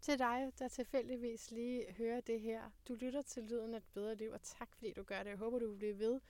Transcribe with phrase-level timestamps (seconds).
[0.00, 2.70] til dig, der tilfældigvis lige hører det her.
[2.88, 5.30] Du lytter til Lyden af et bedre liv, og tak fordi du gør det.
[5.30, 6.20] Jeg håber, du vil blive ved,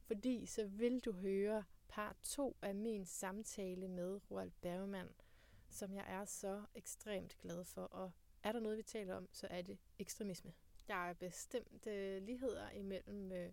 [0.00, 5.08] fordi så vil du høre part 2 af min samtale med Roald Bergman,
[5.68, 7.82] som jeg er så ekstremt glad for.
[7.82, 8.10] Og
[8.42, 10.52] er der noget, vi taler om, så er det ekstremisme.
[10.88, 13.52] Der er bestemt øh, ligheder imellem øh,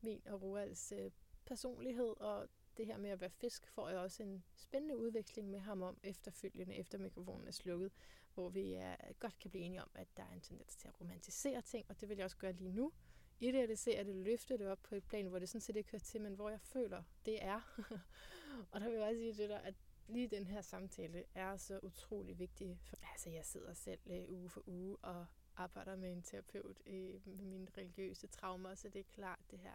[0.00, 1.10] min og Roalds øh,
[1.46, 5.58] personlighed, og det her med at være fisk, får jeg også en spændende udveksling med
[5.58, 7.92] ham om efterfølgende, efter mikrofonen er slukket,
[8.36, 11.00] hvor vi er, godt kan blive enige om, at der er en tendens til at
[11.00, 12.92] romantisere ting, og det vil jeg også gøre lige nu.
[13.40, 16.20] Idealisere det, løfte det op på et plan, hvor det sådan set ikke hører til,
[16.20, 17.60] men hvor jeg føler, det er.
[18.72, 19.74] og der vil jeg også sige til dig, at
[20.08, 22.78] lige den her samtale er så utrolig vigtig.
[22.82, 25.26] For, altså, jeg sidder selv øh, uge for uge og
[25.56, 29.74] arbejder med en terapeut øh, med mine religiøse traumer, så det er klart, det her,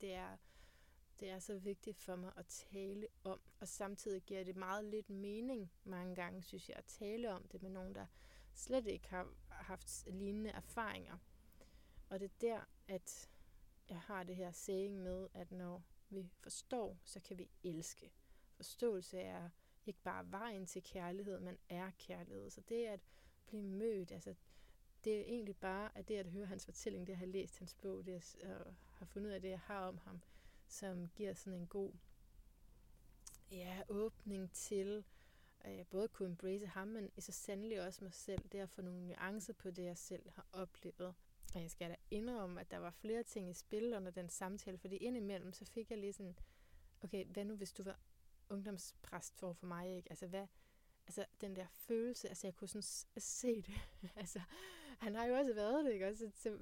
[0.00, 0.36] det er
[1.20, 5.10] det er så vigtigt for mig at tale om, og samtidig giver det meget lidt
[5.10, 8.06] mening mange gange, synes jeg, at tale om det med nogen, der
[8.54, 11.18] slet ikke har haft lignende erfaringer.
[12.08, 13.30] Og det er der, at
[13.88, 18.12] jeg har det her saying med, at når vi forstår, så kan vi elske.
[18.56, 19.48] Forståelse er
[19.86, 22.50] ikke bare vejen til kærlighed, men er kærlighed.
[22.50, 23.00] Så det at
[23.46, 24.34] blive mødt, altså
[25.04, 27.74] det er egentlig bare, at det at høre hans fortælling, det at have læst hans
[27.74, 30.20] bog, det at have fundet ud af det, jeg har om ham,
[30.66, 31.92] som giver sådan en god
[33.50, 35.04] ja, åbning til
[35.66, 38.48] øh, både at kunne embrace ham, men i så sandelig også mig selv.
[38.52, 41.14] Det at få nogle nuancer på det, jeg selv har oplevet.
[41.54, 44.78] Og jeg skal da indrømme, at der var flere ting i spil under den samtale,
[44.78, 46.38] fordi indimellem så fik jeg lige sådan,
[47.00, 48.00] okay, hvad nu hvis du var
[48.48, 50.10] ungdomspræst for, for mig, ikke?
[50.10, 50.46] Altså, hvad,
[51.06, 52.82] altså den der følelse, altså jeg kunne sådan
[53.18, 53.74] se det.
[54.16, 54.40] altså,
[54.98, 56.06] han har jo også været det, ikke?
[56.06, 56.60] Altså, så, øh,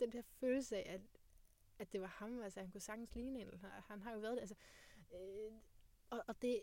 [0.00, 1.00] den der følelse af, at
[1.78, 2.42] at det var ham.
[2.42, 3.48] Altså, han kunne sagtens ligne en.
[3.62, 4.40] Han har jo været det.
[4.40, 4.54] Altså,
[5.14, 5.52] øh,
[6.10, 6.62] og, og det,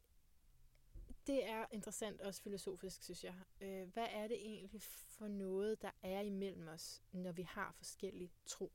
[1.27, 3.35] det er interessant, også filosofisk, synes jeg.
[3.61, 8.31] Øh, hvad er det egentlig for noget, der er imellem os, når vi har forskellige
[8.45, 8.71] tro?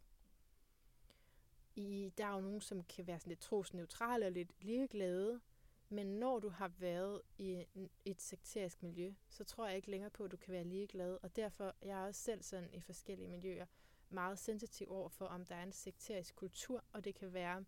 [1.74, 5.40] I, der er jo nogen, som kan være sådan lidt trosneutrale og lidt ligeglade,
[5.88, 7.64] men når du har været i
[8.04, 11.18] et sekterisk miljø, så tror jeg ikke længere på, at du kan være ligeglad.
[11.22, 13.66] Og derfor jeg er også selv sådan i forskellige miljøer
[14.10, 17.64] meget sensitiv over for, om der er en sekterisk kultur, og det kan være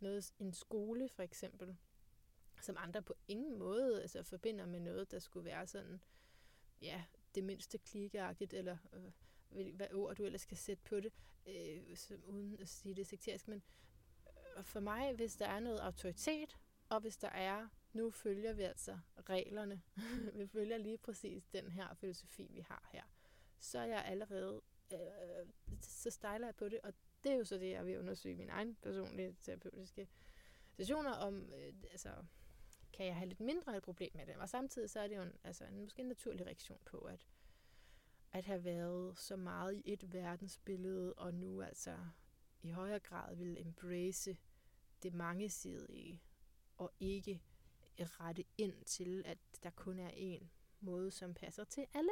[0.00, 1.76] noget, en skole for eksempel,
[2.60, 6.00] som andre på ingen måde altså, forbinder med noget, der skulle være sådan,
[6.80, 7.04] ja,
[7.34, 11.12] det mindste klikkeagtigt, eller øh, hvad ord du ellers kan sætte på det,
[11.46, 13.48] øh, som, uden at sige det sekterisk.
[13.48, 13.62] Men
[14.56, 18.62] øh, for mig, hvis der er noget autoritet, og hvis der er, nu følger vi
[18.62, 19.82] altså reglerne,
[20.38, 23.02] vi følger lige præcis den her filosofi, vi har her,
[23.58, 24.62] så er jeg allerede
[24.92, 25.46] Øh, øh,
[25.80, 26.92] så stejler jeg på det, og
[27.24, 30.08] det er jo så det, jeg vil undersøge min egen personlige terapeutiske
[30.72, 32.14] sessioner om, øh, altså,
[32.92, 34.36] kan jeg have lidt mindre et problem med det?
[34.36, 37.26] Og samtidig så er det jo en, altså, en måske en naturlig reaktion på, at,
[38.32, 41.98] at have været så meget i et verdensbillede, og nu altså
[42.62, 44.36] i højere grad vil embrace
[45.02, 46.22] det mangesidige,
[46.76, 47.42] og ikke
[47.98, 52.10] rette ind til, at der kun er en måde, som passer til alle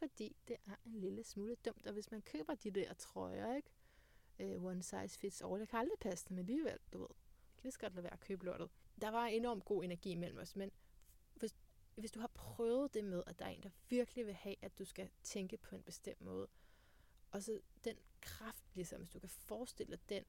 [0.00, 1.86] fordi det er en lille smule dumt.
[1.86, 3.70] Og hvis man køber de der trøjer, ikke?
[4.56, 7.08] Uh, one size fits all, det kan aldrig passe dem alligevel, du ved.
[7.64, 8.70] Jeg kan godt lade være at købe lortet.
[9.00, 10.70] Der var enormt god energi mellem os, men
[11.34, 11.54] hvis,
[11.94, 14.78] hvis du har prøvet det med, at der er en, der virkelig vil have, at
[14.78, 16.48] du skal tænke på en bestemt måde,
[17.30, 20.24] og så den kraft, ligesom, hvis du kan forestille dig den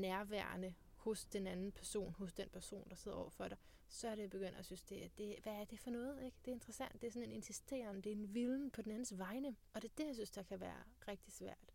[0.00, 3.58] nærværende hos den anden person, hos den person, der sidder overfor dig,
[3.88, 6.24] så er det begyndt at synes, det, det, hvad er det for noget?
[6.24, 6.36] Ikke?
[6.44, 7.02] Det er interessant.
[7.02, 9.56] Det er sådan en insisterende, det er en vilden på den andens vegne.
[9.72, 11.72] Og det er det, jeg synes, der kan være rigtig svært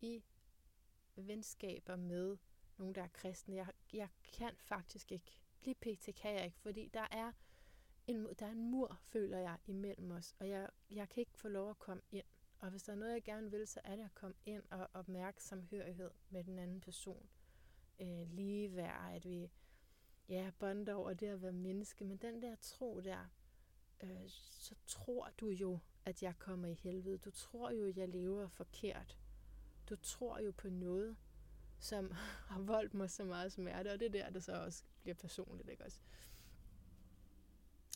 [0.00, 0.22] i
[1.16, 2.36] venskaber med
[2.78, 3.54] nogen, der er kristne.
[3.54, 5.40] Jeg, jeg kan faktisk ikke.
[5.62, 6.14] Lige pt.
[6.16, 7.32] kan jeg ikke, fordi der er
[8.06, 11.48] en, der er en mur, føler jeg, imellem os, og jeg, jeg kan ikke få
[11.48, 12.26] lov at komme ind.
[12.58, 14.88] Og hvis der er noget, jeg gerne vil, så er det at komme ind og
[14.94, 17.28] opmærksomhørighed med den anden person
[18.00, 19.50] øh, ligeværd, at vi
[20.28, 22.04] ja, bonder over det at være menneske.
[22.04, 23.28] Men den der tro der,
[24.02, 27.18] øh, så tror du jo, at jeg kommer i helvede.
[27.18, 29.18] Du tror jo, at jeg lever forkert.
[29.88, 31.16] Du tror jo på noget,
[31.78, 32.10] som
[32.50, 35.68] har voldt mig så meget smerte, og det er der, der så også bliver personligt,
[35.68, 36.00] ikke også?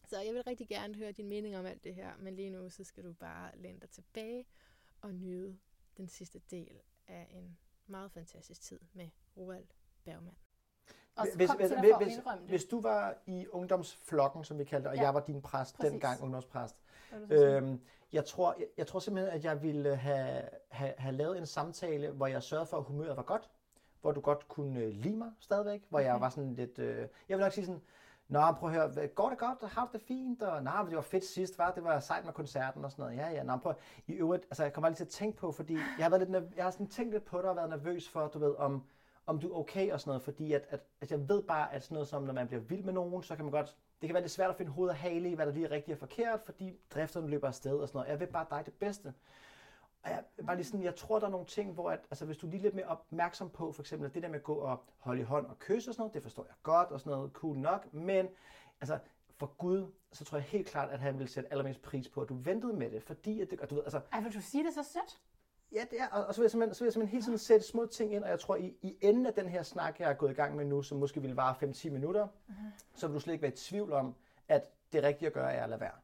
[0.08, 2.70] Så jeg vil rigtig gerne høre din mening om alt det her, men lige nu,
[2.70, 4.46] så skal du bare læne dig tilbage
[5.00, 5.58] og nyde
[5.96, 9.66] den sidste del af en meget fantastisk tid med Roald
[10.04, 10.34] Bergman.
[11.16, 15.02] Og hvis, hvis, hvis, hvis du var i ungdomsflokken, som vi kaldte og ja.
[15.02, 15.90] jeg var din præst Præcis.
[15.90, 16.76] dengang, ungdomspræst,
[17.30, 17.80] øhm,
[18.12, 22.10] jeg, tror, jeg, jeg tror simpelthen, at jeg ville have, have, have lavet en samtale,
[22.10, 23.50] hvor jeg sørgede for, at humøret var godt,
[24.00, 26.08] hvor du godt kunne øh, lide mig stadigvæk, hvor okay.
[26.08, 27.82] jeg var sådan lidt, øh, jeg vil nok sige sådan,
[28.28, 29.70] Nå, prøv at høre, går det godt?
[29.72, 30.42] Har du det fint?
[30.42, 33.16] Og, nej, det var fedt sidst, var det var sejt med koncerten og sådan noget.
[33.16, 33.74] Ja, ja, nå, prøv.
[34.06, 36.56] I øvrigt, altså jeg kommer lige til at tænke på, fordi jeg har, været lidt,
[36.56, 38.84] jeg har sådan tænkt lidt på dig og været nervøs for, du ved, om,
[39.26, 41.82] om du er okay og sådan noget, fordi at, at, at jeg ved bare, at
[41.82, 44.14] sådan noget som, når man bliver vild med nogen, så kan man godt, det kan
[44.14, 45.98] være lidt svært at finde hoved og hale i, hvad der lige er rigtigt og
[45.98, 48.10] forkert, fordi drifterne løber afsted og sådan noget.
[48.10, 49.14] Jeg vil bare dig det bedste.
[50.02, 52.36] Og jeg, bare lige sådan, jeg tror, der er nogle ting, hvor at, altså, hvis
[52.36, 54.84] du er lige lidt mere opmærksom på, for eksempel det der med at gå og
[54.98, 57.32] holde i hånd og kysse og sådan noget, det forstår jeg godt og sådan noget,
[57.32, 58.28] cool nok, men
[58.80, 58.98] altså,
[59.36, 62.28] for Gud, så tror jeg helt klart, at han vil sætte allermest pris på, at
[62.28, 64.00] du ventede med det, fordi at det, og du ved, altså...
[64.12, 65.20] Ej, vil du sige det så sødt?
[65.74, 67.38] Ja, det er, og, og så, vil jeg simpelthen, så vil jeg simpelthen hele tiden
[67.38, 70.10] sætte små ting ind, og jeg tror, i, i enden af den her snak, jeg
[70.10, 72.54] er gået i gang med nu, som måske vil vare 5-10 minutter, uh-huh.
[72.94, 74.14] så vil du slet ikke være i tvivl om,
[74.48, 75.94] at det rigtige at gøre er at lade være.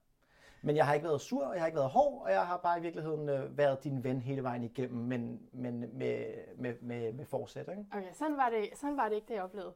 [0.63, 2.57] Men jeg har ikke været sur, og jeg har ikke været hård, og jeg har
[2.57, 6.25] bare i virkeligheden øh, været din ven hele vejen igennem, men, men med,
[6.57, 7.69] med, med, med forsæt.
[7.69, 7.85] Ikke?
[7.93, 9.73] Okay, sådan var, det, sådan var det ikke, det jeg oplevede.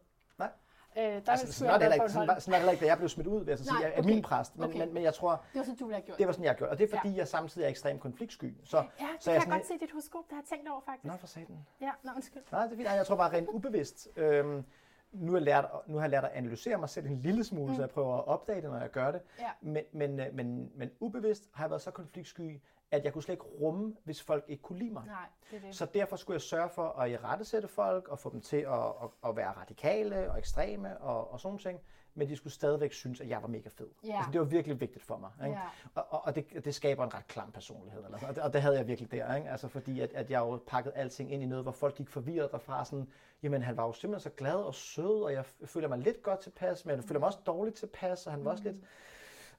[0.97, 1.07] Nej.
[1.07, 2.83] Øh, der altså, sådan, var det heller ikke, sådan, var, sådan var det heller ikke,
[2.85, 4.09] da jeg blev smidt ud, vil jeg så sige, af okay.
[4.09, 4.57] min præst.
[4.57, 4.79] Men, okay.
[4.79, 5.31] men, men jeg tror...
[5.31, 6.19] Det var sådan, du ville have gjort.
[6.19, 6.71] Det var sådan, jeg gjorde.
[6.71, 7.19] Og det er fordi, ja.
[7.19, 8.55] jeg samtidig er ekstremt konfliktsky.
[8.65, 10.81] Så, ja, det så kan jeg, jeg godt se dit horoskop, der har tænkt over
[10.85, 11.05] faktisk.
[11.05, 11.67] Nå, for satan.
[11.81, 12.43] Ja, nå, undskyld.
[12.53, 12.89] Nej, det er fint.
[12.89, 14.09] Jeg tror bare rent ubevidst.
[14.17, 14.65] Øhm,
[15.13, 17.69] nu har, jeg lært, nu har jeg lært at analysere mig selv en lille smule,
[17.69, 17.75] mm.
[17.75, 19.21] så jeg prøver at opdage det, når jeg gør det.
[19.39, 19.51] Ja.
[19.61, 22.61] Men, men, øh, men, men ubevidst har jeg været så konfliktsky,
[22.95, 25.03] at jeg kunne slet ikke rumme, hvis folk ikke kunne lide mig.
[25.07, 25.75] Nej, det det.
[25.75, 28.73] Så derfor skulle jeg sørge for at i rettesætte folk og få dem til at,
[28.73, 31.81] at, at være radikale og ekstreme og, og sådan ting
[32.15, 33.89] men de skulle stadigvæk synes, at jeg var mega fed.
[34.07, 34.19] Yeah.
[34.19, 35.31] Altså, det var virkelig vigtigt for mig.
[35.47, 35.57] Ikke?
[35.57, 35.69] Yeah.
[35.95, 38.05] Og, og, og det, det skaber en ret klam personlighed.
[38.05, 38.29] Eller sådan.
[38.29, 39.35] Og, det, og det havde jeg virkelig der.
[39.35, 39.51] Ikke?
[39.51, 42.53] Altså, fordi at, at jeg jo pakkede alting ind i noget, hvor folk gik forvirret
[42.53, 42.85] derfra.
[42.85, 43.09] Sådan,
[43.43, 46.41] jamen, han var jo simpelthen så glad og sød, og jeg føler mig lidt godt
[46.41, 48.77] tilpas, men jeg føler mig også dårligt tilpas, og han var også lidt...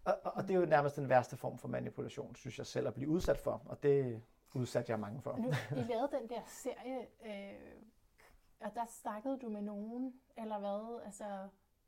[0.05, 2.93] Og, og det er jo nærmest den værste form for manipulation, synes jeg selv, at
[2.93, 3.61] blive udsat for.
[3.65, 4.21] Og det
[4.53, 5.37] udsatte jeg mange for.
[5.37, 7.81] Nu, I lavede den der serie, øh,
[8.59, 11.05] og der snakkede du med nogen, eller hvad?
[11.05, 11.23] Altså,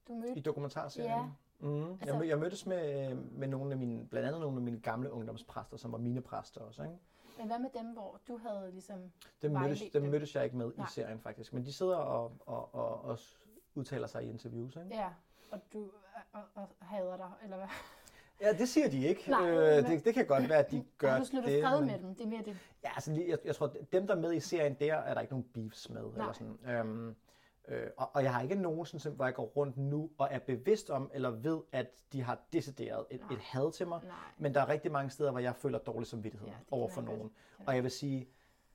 [0.07, 0.37] du mødte...
[0.37, 1.11] I dokumentarserien?
[1.11, 1.29] Ja.
[1.59, 1.91] Mm.
[1.91, 2.15] Altså...
[2.15, 5.77] Jeg, jeg mødtes med, med nogle af mine, blandt andet nogle af mine gamle ungdomspræster,
[5.77, 6.83] som var mine præster også.
[6.83, 6.95] Ikke?
[7.37, 9.11] Men hvad med dem, hvor du havde ligesom
[9.41, 10.85] dem mødtes, dem, dem mødtes jeg ikke med Nej.
[10.85, 13.17] i serien faktisk, men de sidder og, og, og, og
[13.75, 14.75] udtaler sig i interviews.
[14.75, 14.95] Ikke?
[14.95, 15.09] Ja,
[15.51, 15.89] og du
[16.33, 17.67] og, og hader dig, eller hvad?
[18.41, 19.29] Ja, det siger de ikke.
[19.29, 21.19] Nej, øh, det, det kan godt være, at de gør det.
[21.21, 22.15] Du sluttet fred med dem?
[22.15, 22.57] Det er mere det.
[22.83, 25.33] Ja, altså, jeg, jeg tror, dem, der er med i serien, der er der ikke
[25.33, 26.01] nogen beefs med.
[26.01, 26.11] Nej.
[26.11, 26.57] Eller sådan.
[26.69, 27.15] Øhm,
[27.67, 30.39] Øh, og, og jeg har ikke nogen, sådan, hvor jeg går rundt nu og er
[30.39, 33.99] bevidst om, eller ved, at de har decideret et, et had til mig.
[34.03, 34.13] Nej.
[34.37, 37.31] Men der er rigtig mange steder, hvor jeg føler dårlig samvittighed ja, over for nogen.
[37.65, 38.27] Og jeg vil sige,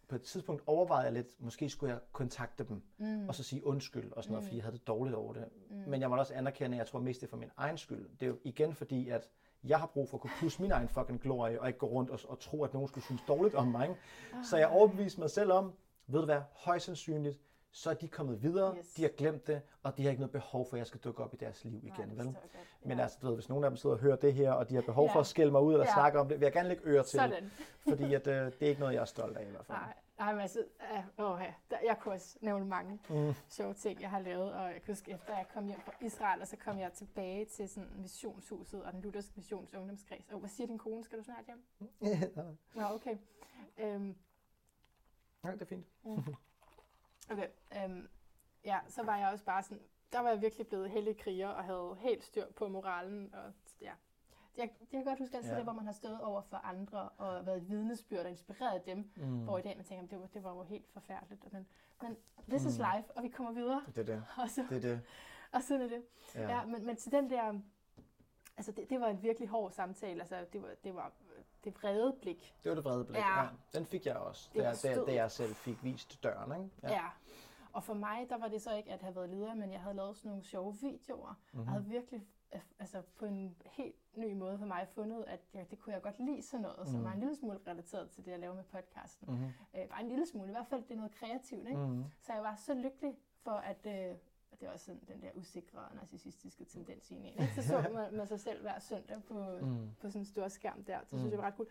[0.09, 3.29] på et tidspunkt overvejede jeg lidt, måske skulle jeg kontakte dem, mm.
[3.29, 4.47] og så sige undskyld og sådan noget, mm.
[4.47, 5.45] fordi jeg havde det dårligt over det.
[5.71, 5.77] Mm.
[5.77, 8.09] Men jeg må også anerkende, at jeg tror mest det er for min egen skyld.
[8.21, 9.29] Det er jo igen fordi, at
[9.65, 12.11] jeg har brug for at kunne pusse min egen fucking glorie, og ikke gå rundt
[12.11, 13.97] og, og tro, at nogen skulle synes dårligt om mig.
[14.51, 15.73] Så jeg overbeviste mig selv om,
[16.07, 17.39] ved du hvad, højst sandsynligt,
[17.73, 18.87] så er de kommet videre, yes.
[18.87, 21.25] de har glemt det, og de har ikke noget behov for, at jeg skal dukke
[21.25, 22.09] op i deres liv igen.
[22.09, 22.27] Nej, vel?
[22.27, 22.89] Ja.
[22.89, 24.75] Men altså, du ved, hvis nogen af dem sidder og hører det her, og de
[24.75, 25.15] har behov ja.
[25.15, 25.93] for at skælde mig ud eller ja.
[25.93, 27.21] snakke om det, vil jeg gerne lægge øre til.
[27.21, 27.51] Sådan.
[27.89, 29.79] fordi at, øh, det er ikke noget, jeg er stolt af i hvert fald.
[29.79, 29.93] Nej.
[30.19, 30.65] Nej, men altså,
[31.19, 31.55] uh, oh, ja.
[31.85, 33.35] jeg kunne også nævne mange mm.
[33.49, 36.41] sjove ting, jeg har lavet, og jeg kan huske, efter jeg kom hjem fra Israel,
[36.41, 40.29] og så kom jeg tilbage til sådan missionshuset og den lutherske missions ungdomskreds.
[40.31, 41.05] Og hvad siger din kone?
[41.05, 41.65] Skal du snart hjem?
[42.03, 42.21] Ja.
[42.75, 43.17] Nå, okay.
[43.83, 44.17] Um,
[45.45, 45.87] ja, det er fint.
[46.05, 46.35] Mm.
[47.31, 47.49] Okay,
[47.85, 48.09] øhm,
[48.65, 49.83] ja, så var jeg også bare sådan,
[50.13, 53.35] der var jeg virkelig blevet heldig kriger og havde helt styr på moralen.
[53.35, 53.93] Og, ja.
[54.57, 55.57] Jeg, jeg kan godt huske, at ja.
[55.57, 59.11] det, hvor man har stået over for andre og været et vidnesbyrd og inspireret dem,
[59.17, 59.45] mm.
[59.45, 61.53] hvor i dag man tænker, det var, det var jo helt forfærdeligt.
[61.53, 61.67] Men,
[62.03, 62.17] men
[62.49, 62.69] this mm.
[62.69, 63.83] is life, og vi kommer videre.
[63.87, 64.25] Det er det.
[64.43, 65.01] Og, så, det, er det.
[65.55, 66.03] og sådan er det.
[66.35, 66.57] Ja.
[66.57, 67.61] ja men, men til den der,
[68.57, 70.21] altså det, det var en virkelig hård samtale.
[70.21, 71.13] Altså det var, det var
[71.65, 72.55] det vrede blik.
[72.65, 73.43] Det var det vrede blik, ja.
[73.43, 73.49] ja.
[73.75, 76.63] Den fik jeg også, da jeg, da, da jeg selv fik vist døren.
[76.63, 76.77] Ikke?
[76.83, 76.91] Ja.
[76.91, 77.09] ja.
[77.73, 79.97] Og for mig, der var det så ikke at have været leder, men jeg havde
[79.97, 81.35] lavet sådan nogle sjove videoer.
[81.53, 81.65] Mm-hmm.
[81.65, 82.27] Jeg havde virkelig
[82.79, 86.19] altså på en helt ny måde for mig fundet, at ja, det kunne jeg godt
[86.19, 86.93] lide sådan noget, mm.
[86.93, 89.29] som var en lille smule relateret til det, jeg laver med podcasten.
[89.29, 89.51] Mm-hmm.
[89.77, 91.69] Øh, bare en lille smule, i hvert fald det er noget kreativt.
[91.69, 91.81] Ikke?
[91.81, 92.05] Mm-hmm.
[92.21, 94.17] Så jeg var så lykkelig for, at øh,
[94.63, 97.25] det også sådan den der usikre og narcissistiske tendens i en.
[97.25, 97.53] Ikke?
[97.55, 99.91] Så så man, man sig selv hver søndag på, mm.
[100.01, 100.99] på sådan en stor skærm der.
[101.05, 101.21] Så mm.
[101.23, 101.69] synes jeg var ret cool.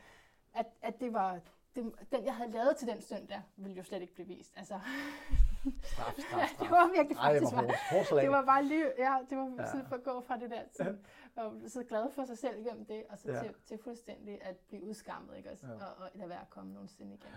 [0.54, 1.40] At, at det var,
[1.76, 4.54] det, den jeg havde lavet til den søndag, ville jo slet ikke blive vist.
[4.58, 4.80] Altså,
[5.84, 6.50] straf, straf, straf.
[6.60, 9.66] det var virkelig faktisk Ej, det, var, det var bare lige, ja, det var ja.
[9.72, 10.98] sådan for at gå fra det der til,
[11.36, 13.40] og så glad for sig selv igennem det, og så ja.
[13.44, 15.74] til, til fuldstændig at blive udskammet, ikke også, ja.
[15.74, 17.30] og, og lade være at komme nogensinde igen.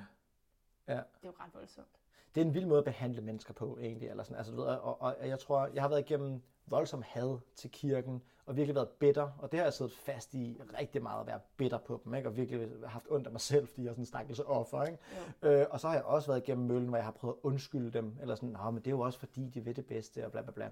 [0.88, 0.93] Ja.
[0.93, 2.03] Det er jo ret voldsomt
[2.34, 4.08] det er en vild måde at behandle mennesker på, egentlig.
[4.08, 4.36] Eller sådan.
[4.36, 8.22] Altså, du ved, og, og, jeg tror, jeg har været igennem voldsom had til kirken,
[8.46, 11.40] og virkelig været bitter, og det har jeg siddet fast i rigtig meget at være
[11.56, 12.28] bitter på dem, ikke?
[12.28, 14.84] og virkelig haft ondt af mig selv, fordi jeg er sådan en stakkels offer.
[14.84, 14.98] Ikke?
[15.42, 17.90] Øh, og så har jeg også været igennem møllen, hvor jeg har prøvet at undskylde
[17.90, 20.42] dem, eller sådan, men det er jo også fordi, de ved det bedste, og bla
[20.42, 20.70] bla bla.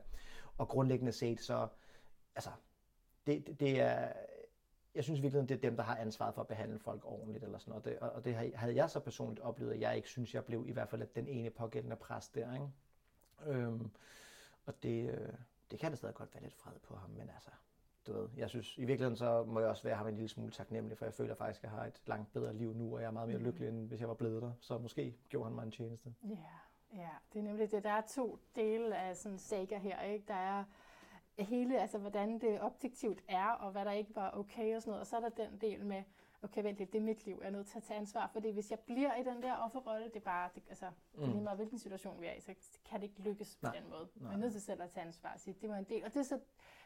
[0.59, 1.67] Og grundlæggende set, så
[2.35, 2.51] altså,
[3.27, 4.13] det, det, det er,
[4.95, 7.59] jeg synes virkelig, det er dem, der har ansvaret for at behandle folk ordentligt eller
[7.59, 7.85] sådan noget.
[7.85, 10.73] Det, og det havde jeg så personligt oplevet, at jeg ikke synes, jeg blev i
[10.73, 12.55] hvert fald den ene pågældende præst der.
[12.55, 12.69] Ikke?
[13.47, 13.91] Øhm,
[14.67, 15.33] og det, øh,
[15.71, 17.51] det kan da stadig godt være lidt fred på ham, men altså,
[18.07, 20.53] du ved, jeg synes, i virkeligheden så må jeg også være ham en lille smule
[20.53, 23.07] taknemmelig, for jeg føler faktisk, at jeg har et langt bedre liv nu, og jeg
[23.07, 23.45] er meget mere mm.
[23.45, 24.53] lykkelig, end hvis jeg var blevet der.
[24.61, 26.15] Så måske gjorde han mig en tjeneste.
[26.23, 27.85] Ja, yeah, ja, det er nemlig det.
[27.85, 30.25] Der er to dele af sådan en saga her, ikke?
[30.29, 30.65] Der er
[31.39, 35.01] hele, altså hvordan det objektivt er, og hvad der ikke var okay og sådan noget,
[35.01, 36.03] og så er der den del med,
[36.43, 38.51] okay, vent lidt, det er mit liv, jeg er nødt til at tage ansvar, fordi
[38.51, 41.25] hvis jeg bliver i den der offerrolle, det er bare, det, altså, mm.
[41.25, 44.09] lige meget, hvilken situation vi er i, så kan det ikke lykkes på den måde.
[44.15, 44.31] Nej.
[44.31, 46.15] Man er nødt til selv at tage ansvar og sige, det var en del, og
[46.15, 46.39] det er så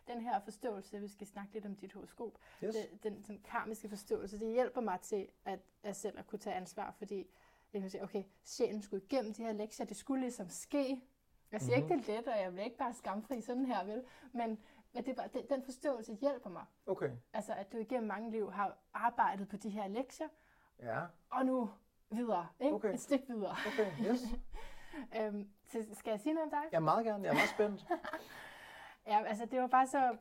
[0.07, 2.75] den her forståelse, vi skal snakke lidt om dit horoskop, yes.
[2.75, 6.57] det, den, den karmiske forståelse, det hjælper mig til at, at selv at kunne tage
[6.57, 7.27] ansvar, fordi
[7.73, 11.01] jeg kan sige, okay, sjælen skulle igennem de her lektier, det skulle ligesom ske.
[11.53, 11.93] Jeg siger mm-hmm.
[11.93, 14.05] ikke, det er let, og jeg vil ikke bare skamfri sådan her, vel?
[14.33, 14.59] Men,
[14.93, 16.65] men det er bare, det, den forståelse hjælper mig.
[16.87, 17.11] Okay.
[17.33, 20.29] Altså, at du igennem mange liv har arbejdet på de her lektier,
[20.83, 21.01] ja.
[21.31, 21.71] og nu
[22.11, 22.75] videre, ikke?
[22.75, 22.95] Okay.
[22.95, 23.57] Et stykke videre.
[23.67, 24.21] Okay, yes.
[25.21, 26.69] øhm, så skal jeg sige noget om dig?
[26.73, 27.25] Ja, meget gerne.
[27.25, 27.87] Jeg er meget spændt.
[29.07, 30.17] Ja, altså det var bare så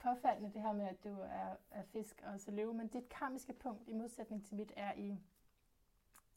[0.00, 3.52] påfaldende det her med, at du er, er fisk og så løve, men dit karmiske
[3.52, 5.18] punkt i modsætning til mit er i,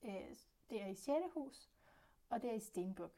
[0.04, 0.36] øh,
[0.70, 1.18] det er i 6.
[1.34, 1.70] hus,
[2.30, 3.12] og det er i Stenbuk.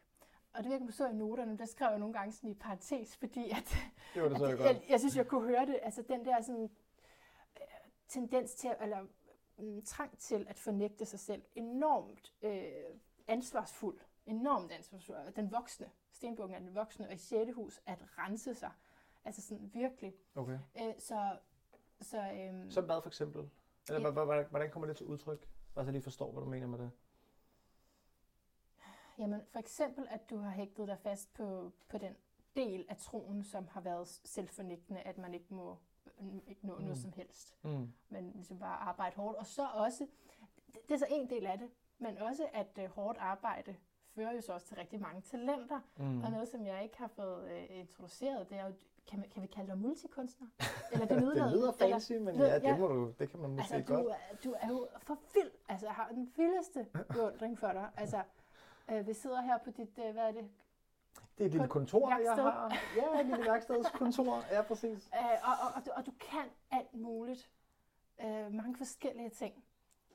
[0.58, 3.18] Og det virker på så i noterne, der skrev jeg nogle gange sådan i parentes,
[3.18, 3.76] fordi at,
[4.14, 4.68] det var det så at, godt.
[4.68, 6.70] Jeg, jeg, synes, jeg kunne høre det, altså den der sådan
[7.56, 7.68] øh,
[8.08, 9.06] tendens til, eller
[9.58, 12.62] mm, trang til at fornægte sig selv, enormt øh,
[13.28, 17.52] ansvarsfuld, enormt ansvarsfuld, den voksne, stenbukken er den voksne, og i 6.
[17.56, 18.72] hus at rense sig.
[19.26, 20.14] Altså sådan virkelig.
[20.36, 20.60] Okay.
[20.76, 21.38] Æ, så,
[22.02, 23.50] så, øhm, så hvad for eksempel?
[23.90, 24.14] Eller ja.
[24.14, 25.48] hvordan, hvordan kommer det til udtryk?
[25.76, 26.92] Bare så lige forstår, hvad du mener med det.
[29.18, 32.16] Jamen, for eksempel, at du har hægtet dig fast på, på den
[32.56, 35.78] del af troen, som har været selvfornægtende, at man ikke må
[36.48, 36.82] ikke nå mm.
[36.84, 37.58] noget som helst.
[37.64, 37.94] Mm.
[38.10, 39.38] Men ligesom bare arbejde hårdt.
[39.38, 40.08] Og så også,
[40.74, 41.70] det, det er så en del af det,
[42.00, 43.76] men også at uh, hårdt arbejde
[44.16, 45.80] fører jo så også til rigtig mange talenter.
[45.98, 46.24] Mm.
[46.24, 48.74] Og noget, som jeg ikke har fået uh, introduceret, det er jo,
[49.08, 50.48] kan, man, kan vi kalde dig multikunstner?
[50.92, 53.50] Eller det, det lyder fancy, eller, men ja, ja, det, må du, det kan man
[53.50, 54.06] måske altså, godt.
[54.06, 55.52] Du, er, du er jo for vild.
[55.70, 57.90] Altså, jeg har den vildeste beundring for dig.
[57.98, 58.24] Altså,
[58.92, 60.50] uh, vi sidder her på dit, uh, hvad er det?
[61.38, 62.44] Det er et lille kontor, værksted.
[62.44, 62.78] jeg har.
[62.96, 64.44] Ja, et lille værkstedskontor.
[64.52, 65.10] Ja, præcis.
[65.14, 67.52] Uh, og, og, og, du, og du kan alt muligt.
[68.24, 69.64] Uh, mange forskellige ting.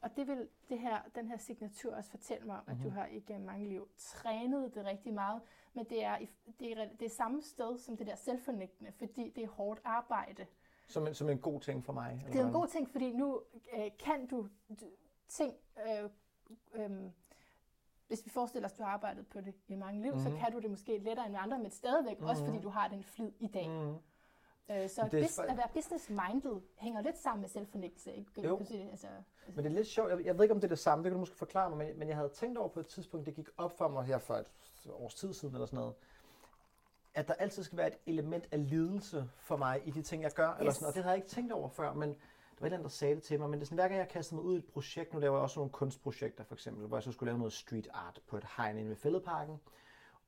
[0.03, 2.81] Og det vil det her, den her signatur også fortælle mig om, mm-hmm.
[2.81, 2.99] at du mhm.
[2.99, 5.43] har igennem mange liv trænet det rigtig meget.
[5.75, 6.19] Men det er,
[6.61, 10.47] det er, det er samme sted som det der selvfornægtende, fordi det er hårdt arbejde.
[10.89, 12.13] Som en, som en god ting for mig?
[12.13, 14.49] Eller det er en god ting, fordi nu øh, kan du
[15.29, 15.55] ting...
[15.89, 16.11] Øh,
[16.75, 16.91] øh,
[18.13, 20.25] hvis vi forestiller os, at du har arbejdet på det i mange liv, mm-hmm.
[20.25, 20.39] så mhm.
[20.39, 22.31] kan du det måske lettere end andre, men stadigvæk mm-hmm.
[22.31, 23.69] også fordi du har den flid i dag.
[23.69, 23.97] Mm-hmm.
[24.71, 28.13] Øh, så det bis, at være business-minded hænger lidt sammen med selvfornægtelse.
[28.15, 28.31] Ikke?
[28.45, 28.57] Jo.
[28.57, 29.57] Kan sige, altså, altså.
[29.57, 30.11] Men det er lidt sjovt.
[30.11, 31.05] Jeg, jeg ved ikke, om det er det samme.
[31.05, 31.79] Det kan du måske forklare mig.
[31.79, 34.19] Men, men jeg havde tænkt over på et tidspunkt, det gik op for mig her
[34.19, 34.47] for et
[34.93, 35.95] års tid siden eller sådan noget,
[37.15, 40.33] at der altid skal være et element af lidelse for mig i de ting, jeg
[40.33, 40.51] gør.
[40.51, 40.59] Yes.
[40.59, 42.17] Eller sådan, og det havde jeg ikke tænkt over før, men
[42.61, 43.51] var et eller andet, der sagde det til mig.
[43.51, 45.37] Men det er sådan, hver gang jeg kastede mig ud i et projekt, nu laver
[45.37, 48.37] jeg også nogle kunstprojekter for eksempel, hvor jeg så skulle lave noget street art på
[48.37, 49.61] et hegn inde ved Fælledparken.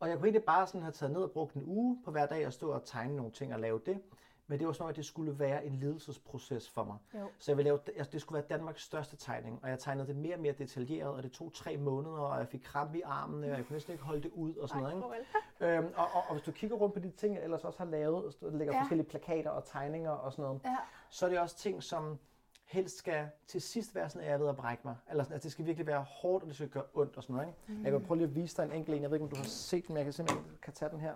[0.00, 2.26] Og jeg kunne egentlig bare sådan have taget ned og brugt en uge på hver
[2.26, 4.02] dag og stå og tegne nogle ting og lave det.
[4.46, 6.96] Men det var sådan, at det skulle være en ledelsesproces for mig.
[7.14, 7.28] Jo.
[7.38, 10.16] Så jeg ville lave, altså, det skulle være Danmarks største tegning, og jeg tegnede det
[10.16, 13.46] mere og mere detaljeret, og det tog tre måneder, og jeg fik krampe i armene,
[13.46, 14.94] og jeg kunne næsten ikke holde det ud og sådan noget.
[15.18, 15.24] Ikke?
[15.60, 17.86] Øhm, og, og, og, hvis du kigger rundt på de ting, jeg ellers også har
[17.86, 18.80] lavet, der ligger ja.
[18.80, 20.76] forskellige plakater og tegninger og sådan noget, ja.
[21.10, 22.18] så er det også ting, som
[22.64, 24.96] helst skal til sidst være sådan, at jeg er ved at brække mig.
[25.10, 27.36] Eller sådan, altså, det skal virkelig være hårdt, og det skal gøre ondt og sådan
[27.36, 27.48] noget.
[27.48, 27.80] Ikke?
[27.80, 27.84] Mm.
[27.84, 29.02] Jeg kan prøve lige at vise dig en enkelt en.
[29.02, 31.00] Jeg ved ikke, om du har set den, men jeg kan simpelthen kan tage den
[31.00, 31.14] her.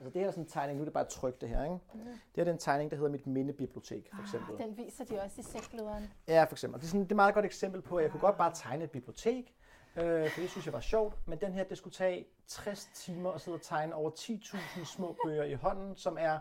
[0.00, 1.78] Altså det her er sådan en tegning, nu er det bare tryk det her, ikke?
[1.94, 2.00] Mm.
[2.00, 4.54] Det her er en tegning, der hedder mit mindebibliotek, for ah, eksempel.
[4.54, 6.12] Ah, den viser de også i sæklederen.
[6.28, 6.80] Ja, for eksempel.
[6.80, 8.52] Det er, sådan, det er et meget godt eksempel på, at jeg kunne godt bare
[8.54, 9.54] tegne et bibliotek,
[9.96, 13.30] øh, for det synes jeg var sjovt, men den her, det skulle tage 60 timer
[13.30, 16.38] at sidde og tegne over 10.000 små bøger i hånden, som er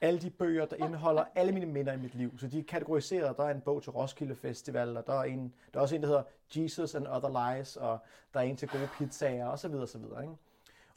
[0.00, 2.38] alle de bøger, der indeholder alle mine minder i mit liv.
[2.38, 3.36] Så de er kategoriseret.
[3.36, 6.02] Der er en bog til Roskilde Festival, og der er, en, der er også en,
[6.02, 6.22] der hedder
[6.56, 7.98] Jesus and Other Lies, og
[8.34, 9.74] der er en til gode pizzaer, osv.
[9.74, 10.02] osv.
[10.02, 10.36] Ikke?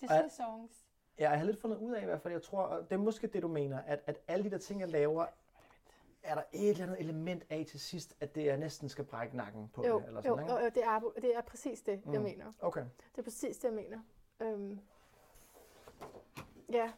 [0.02, 0.89] Disney songs.
[1.20, 3.28] Ja, jeg har lidt fundet ud af i hvert fald, jeg tror, det er måske
[3.28, 5.26] det, du mener, at, at alle de der ting, jeg laver,
[6.24, 9.38] er der et eller andet element af til sidst, at det jeg næsten skal brække
[9.38, 10.08] nakken på jo, det?
[10.08, 10.64] Eller sådan, jo, ikke?
[10.64, 12.14] jo, det er, det er præcis det, mm.
[12.14, 12.54] jeg mener.
[12.62, 12.86] Okay.
[13.12, 14.00] Det er præcis det, jeg mener.
[14.40, 14.80] Øhm,
[16.70, 16.92] ja,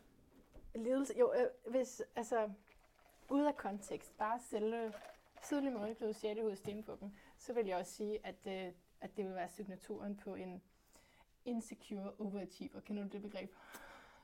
[0.75, 1.13] lidelse.
[1.19, 2.49] Jo, øh, hvis, altså,
[3.29, 4.93] ude af kontekst, bare selve
[5.43, 6.41] tidlig måneklod 6.
[6.41, 10.35] hos stenbukken, så vil jeg også sige, at, øh, at det vil være signaturen på
[10.35, 10.61] en
[11.45, 12.79] insecure overachiever.
[12.79, 13.51] Kender du det begreb?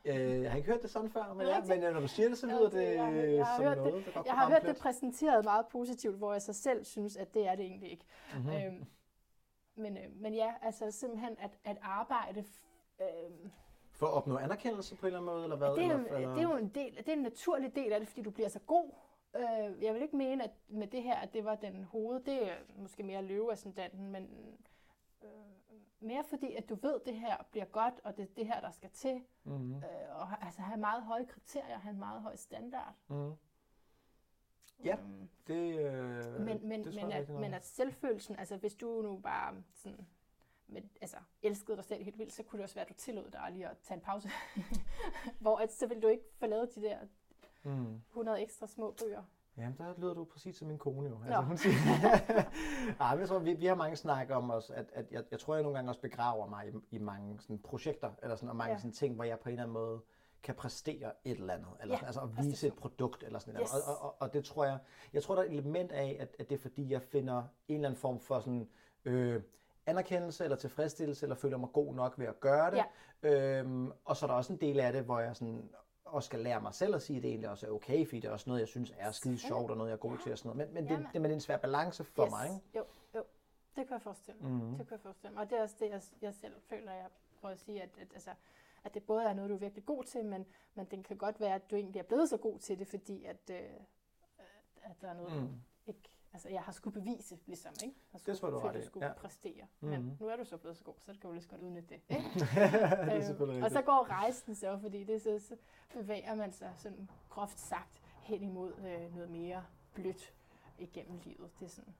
[0.05, 2.37] Øh, jeg har ikke hørt det sådan før, men, ja, men når du siger det,
[2.37, 4.61] så lyder det jeg, jeg, jeg som hørt noget, det, der godt Jeg har hørt
[4.61, 8.05] det præsenteret meget positivt, hvor jeg så selv synes, at det er det egentlig ikke.
[8.35, 8.49] Mhm.
[8.49, 8.85] Øhm,
[9.75, 12.45] men, øh, men ja, altså simpelthen at, at arbejde...
[13.01, 13.07] Øh,
[13.91, 15.67] For at opnå anerkendelse på en eller anden måde, eller hvad?
[15.67, 16.29] det, er, eller, eller?
[16.29, 18.49] det er jo en, del, det er en naturlig del af det, fordi du bliver
[18.49, 18.91] så god.
[19.35, 22.19] Øh, jeg vil ikke mene, at med det her, at det var den hoved.
[22.19, 24.23] Det er måske mere løveascendanten, men
[25.23, 25.29] øh,
[25.99, 28.61] mere fordi, at du ved, at det her bliver godt, og det er det her,
[28.61, 29.21] der skal til.
[29.43, 29.75] Mm-hmm.
[29.75, 32.93] Øh, og altså have meget høje kriterier, have en meget høj standard.
[33.07, 33.33] Mm-hmm.
[34.83, 39.01] Ja, Øhm, det, øh, men, men, det men, at, men at selvfølelsen, altså hvis du
[39.01, 40.07] nu bare sådan,
[40.67, 43.31] med, altså, elskede dig selv helt vildt, så kunne det også være, at du tillod
[43.31, 44.29] dig lige at tage en pause.
[45.39, 46.99] Hvor at, så ville du ikke få lavet de der
[47.63, 48.01] Mm.
[48.07, 49.23] 100 ekstra små bøger.
[49.57, 51.15] Jamen, der lyder du præcis som min kone jo.
[51.23, 51.47] Altså, Nå.
[51.47, 51.73] hun siger,
[52.99, 55.53] Ej, jeg tror, vi, vi har mange snak om os, at, at jeg, jeg tror,
[55.55, 58.71] jeg nogle gange også begraver mig i, i mange sådan, projekter, eller sådan, og mange
[58.73, 58.77] Ja.
[58.77, 60.01] sådan, ting, hvor jeg på en eller anden måde
[60.43, 63.61] kan præstere et eller andet, eller Ja, sådan, altså at vise et produkt, eller sådan
[63.61, 63.69] Yes.
[63.69, 63.73] yes.
[63.87, 64.77] og, og, og, og, det tror jeg,
[65.13, 67.75] jeg tror, der er et element af, at, at det er fordi, jeg finder en
[67.75, 68.69] eller anden form for sådan,
[69.05, 69.41] øh,
[69.85, 72.83] anerkendelse eller tilfredsstillelse, eller føler mig god nok ved at gøre det.
[73.23, 73.59] Ja.
[73.59, 75.69] Øhm, og så er der også en del af det, hvor jeg sådan
[76.07, 78.27] også skal lære mig selv at sige, at det egentlig også er okay, fordi det
[78.27, 80.37] er også noget, jeg synes er skide sjovt, og noget, jeg er god til og
[80.37, 80.73] sådan noget.
[80.73, 81.07] Men, men, det, Jamen.
[81.13, 82.31] det, men det er en svær balance for yes.
[82.31, 82.61] mig, ikke?
[82.75, 82.83] Jo,
[83.15, 83.23] jo.
[83.75, 84.51] Det kan jeg forestille mig.
[84.51, 84.77] Mhm.
[84.77, 85.43] Det kan jeg forestille mig.
[85.43, 87.07] Og det er også det, jeg, jeg selv føler, jeg
[87.41, 88.31] prøver at sige, at, at, altså,
[88.83, 90.45] at det både er noget, du er virkelig god til, men,
[90.75, 93.25] men det kan godt være, at du egentlig er blevet så god til det, fordi
[93.25, 93.57] at, øh,
[94.83, 95.61] at der er noget, mm.
[96.37, 97.95] Altså, jeg har skulle bevise, ligesom, ikke?
[98.13, 99.13] Jeg Det tror du ret skulle ja.
[99.13, 99.65] præstere.
[99.79, 101.61] Men nu er du så blevet så god, så det kan du lige så godt
[101.61, 102.19] udnytte det, det
[102.57, 105.55] er Øhm, og så går rejsen så, fordi det så, så
[105.93, 110.33] bevæger man sig sådan groft sagt hen imod øh, noget mere blødt
[110.77, 111.49] igennem livet.
[111.59, 111.93] Det er sådan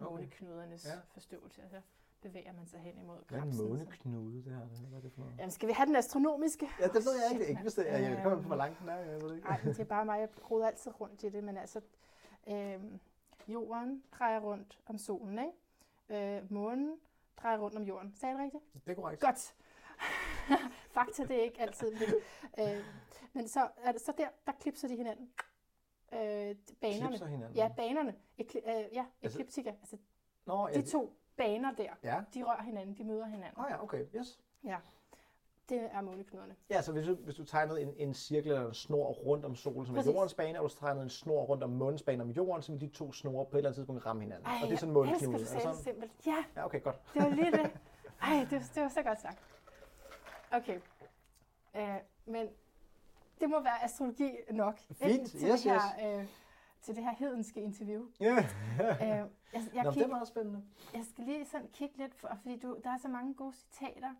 [0.00, 0.10] Okay.
[0.10, 0.90] måneknudernes Ja.
[1.12, 1.62] forståelse.
[1.64, 1.80] Og så
[2.22, 3.68] bevæger man sig hen imod Hvad er en krebsen.
[3.68, 4.58] måneknude, det her?
[4.88, 5.34] Hvad er det for noget?
[5.38, 6.68] Jamen, skal vi have den astronomiske?
[6.80, 7.48] Ja, det ved jeg ikke.
[7.50, 7.98] Ikke hvis det er.
[7.98, 8.94] Jeg kommer på, hvor langt den er.
[8.96, 9.48] Jeg ved det ikke.
[9.48, 11.80] Nej, det er bare mig, jeg roder altid rundt i det, men altså,
[12.48, 13.00] øhm,
[13.50, 16.36] jorden drejer rundt om solen, ikke?
[16.38, 16.96] Øh, månen
[17.36, 18.14] drejer rundt om jorden.
[18.14, 18.84] Sagde jeg det rigtigt?
[18.86, 19.20] Det er korrekt.
[19.20, 19.54] Godt.
[20.94, 21.92] Fakta, det er ikke altid.
[21.92, 22.08] Men,
[22.66, 22.84] øh,
[23.32, 25.30] men så, er det, så der, der klipser de hinanden.
[26.12, 26.18] Øh,
[26.80, 27.08] banerne.
[27.08, 27.56] Klipser hinanden.
[27.56, 28.14] Ja, banerne.
[28.38, 29.70] Ekli, øh, ja, Altså- ekliptika.
[29.70, 29.96] Altså,
[30.46, 32.22] Nå, ja, de det- to baner der, Ja.
[32.34, 33.58] de rører hinanden, de møder hinanden.
[33.64, 34.06] Oh, ja, okay.
[34.16, 34.40] Yes.
[34.64, 34.78] Ja,
[35.70, 36.54] det er måneknuderne.
[36.70, 39.54] Ja, så hvis du, hvis du tegnede en, en cirkel eller en snor rundt om
[39.56, 40.12] solen, som er Præcis.
[40.14, 42.80] jordens bane, og du tegnede en snor rundt om månens bane om jorden, så vil
[42.80, 44.46] de to snore på et eller andet tidspunkt ramme hinanden.
[44.46, 45.34] Ej, og det er sådan jeg måneknuden.
[45.34, 46.12] elsker, Er du sagde simpelt.
[46.26, 46.96] Ja, Ja, okay, godt.
[47.14, 47.60] det var lige det.
[48.22, 49.38] Ej, det, var- det var så godt sagt.
[50.52, 50.80] Okay.
[51.76, 52.46] Øh, men
[53.40, 54.78] det må være astrologi nok.
[54.92, 55.30] Fint.
[55.30, 56.26] Til Yes, det her, øh,
[56.82, 58.06] til det her hedenske interview.
[58.20, 58.36] Ja.
[58.36, 58.38] Øh,
[59.00, 60.62] jeg, jeg, Nå, men det kig, er meget spændende.
[60.94, 64.10] jeg skal lige sådan kigge lidt, for, fordi du, der er så mange gode citater.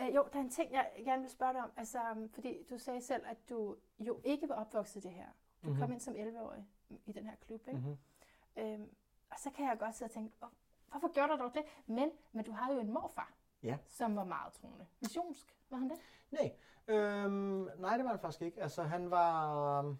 [0.00, 1.70] Øh, jo, der er en ting, jeg gerne vil spørge dig om.
[1.76, 5.26] Altså, um, fordi du sagde selv, at du jo ikke var opvokset det her.
[5.26, 5.80] Du mm-hmm.
[5.80, 6.66] kom ind som 11-årig
[7.06, 7.80] i den her klub, ikke?
[7.80, 7.96] Mhm.
[8.56, 8.90] Øhm,
[9.30, 10.52] og så kan jeg godt sidde og tænke, "Hvor-
[10.90, 11.62] hvorfor gjorde du dog det?
[11.86, 13.76] Men, men du havde jo en morfar, Ja.
[13.86, 14.86] som var meget troende.
[15.00, 15.98] Missionsk, var han det?
[16.30, 16.52] Nej,
[16.88, 18.62] øhm, nej, det var han faktisk ikke.
[18.62, 19.96] Altså, han var...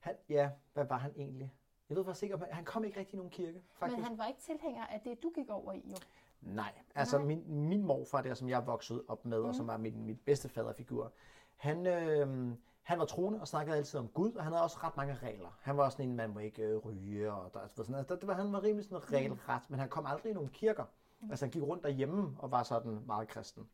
[0.00, 1.52] Han, ja, hvad var han egentlig?
[1.88, 3.96] Jeg ved faktisk ikke, om han, han kom ikke rigtig i nogen kirke, faktisk.
[3.98, 5.96] Men han var ikke tilhænger af det, du gik over i, jo.
[6.40, 7.26] Nej, altså Nej.
[7.26, 9.48] Min, min morfar der, som jeg voksede op med, mm.
[9.48, 11.12] og som var min, min bedste faderfigur,
[11.56, 14.96] han, øh, han var troende og snakkede altid om Gud, og han havde også ret
[14.96, 15.58] mange regler.
[15.62, 18.26] Han var også sådan en, man må ikke øh, ryge, og der, sådan, altså, det
[18.26, 20.84] var, han var rimelig sådan regelret, men han kom aldrig i nogen kirker.
[21.20, 21.30] Mm.
[21.30, 23.68] Altså han gik rundt derhjemme og var sådan meget kristen.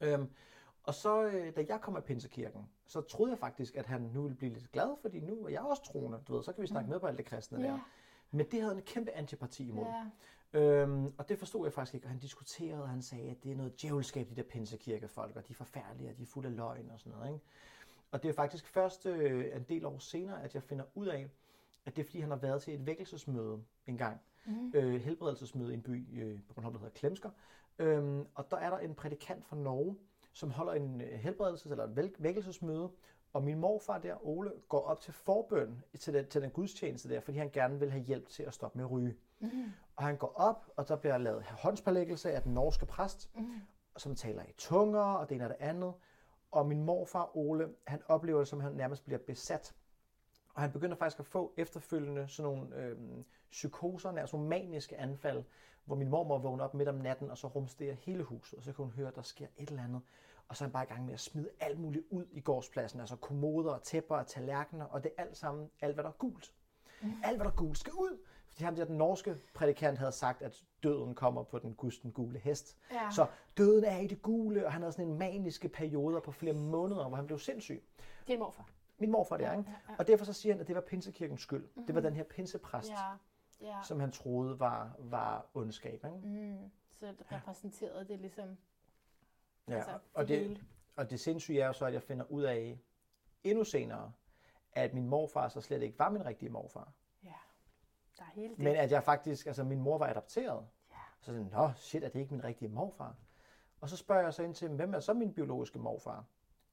[0.00, 0.30] Øhm,
[0.82, 4.22] og så, øh, da jeg kom af Pinsekirken, så troede jeg faktisk, at han nu
[4.22, 6.66] ville blive lidt glad, fordi nu er jeg også troende, du ved, så kan vi
[6.66, 7.66] snakke med på alt det kristne Ja.
[7.66, 7.78] der.
[8.30, 9.84] Men det havde en kæmpe antipati imod.
[9.84, 10.04] Ja.
[10.52, 13.52] Øhm, og det forstod jeg faktisk ikke, og han diskuterede, og han sagde, at det
[13.52, 16.56] er noget djævelskab, de der pinsekirkefolk, og de er forfærdelige, og de er fulde af
[16.56, 17.32] løgn og sådan noget.
[17.32, 17.44] Ikke?
[18.10, 21.28] Og det er faktisk først øh, en del år senere, at jeg finder ud af,
[21.86, 24.20] at det er fordi, han har været til et vækkelsesmøde en gang.
[24.46, 24.72] Mm.
[24.74, 27.30] Øh, helbredelsesmøde i en by øh, på Bornholm, der hedder Klemsker.
[27.78, 29.96] Øhm, og der er der en prædikant fra Norge,
[30.32, 32.90] som holder en øh, helbredelses- eller en væk- vækkelsesmøde,
[33.32, 37.20] og min morfar der, Ole, går op til forbøn til den, til den gudstjeneste der,
[37.20, 39.16] fordi han gerne vil have hjælp til at stoppe med at ryge.
[39.40, 39.48] Mm.
[39.98, 43.60] Og han går op, og der bliver lavet håndspålæggelse af den norske præst, mm.
[43.96, 45.94] som taler i tunger, og det ene og det andet.
[46.50, 49.74] Og min morfar, Ole, han oplever det, som han nærmest bliver besat.
[50.54, 55.44] Og han begynder faktisk at få efterfølgende sådan nogle øhm, psykoser, altså nogle maniske anfald,
[55.84, 58.72] hvor min mormor vågner op midt om natten, og så rumsterer hele huset, og så
[58.72, 60.02] kan hun høre, at der sker et eller andet.
[60.48, 63.00] Og så er han bare i gang med at smide alt muligt ud i gårdspladsen,
[63.00, 66.14] altså kommoder og tæpper og tallerkener, og det er alt sammen, alt hvad der er
[66.18, 66.52] gult.
[67.02, 67.12] Mm.
[67.24, 68.18] Alt hvad der er gult skal ud,
[68.64, 72.76] ham der den norske prædikant havde sagt, at døden kommer på den gusten gule hest.
[72.92, 73.10] Ja.
[73.10, 76.52] Så døden er i det gule, og han havde sådan en maniske perioder på flere
[76.54, 77.82] måneder, hvor han blev sindssyg.
[78.28, 78.68] Din morfar.
[78.98, 79.70] Min morfar, det er, ikke?
[79.70, 79.96] Ja, ja.
[79.98, 81.62] Og derfor så siger han, at det var pinsekirkens skyld.
[81.62, 81.86] Mm-hmm.
[81.86, 82.96] Det var den her pinsepræst, Ja.
[83.60, 83.82] Ja.
[83.82, 86.04] som han troede var, var ondskab.
[86.04, 86.28] Ikke?
[86.28, 86.70] Mm.
[86.92, 88.56] Så det repræsenterede det ligesom
[89.68, 90.54] Ja, altså, og, det hele.
[90.54, 90.64] det,
[90.96, 92.78] og det sindssyge er jo så, at jeg finder ud af
[93.44, 94.12] endnu senere,
[94.72, 96.92] at min morfar så slet ikke var min rigtige morfar.
[98.18, 98.24] Ja.
[98.24, 98.58] Der er hele det.
[98.58, 100.66] Men at jeg faktisk, altså min mor var adopteret.
[100.90, 100.96] Ja.
[101.20, 103.14] Så sådan, nå shit, er det ikke min rigtige morfar?
[103.80, 106.24] Og så spørger jeg så ind til, hvem er så min biologiske morfar?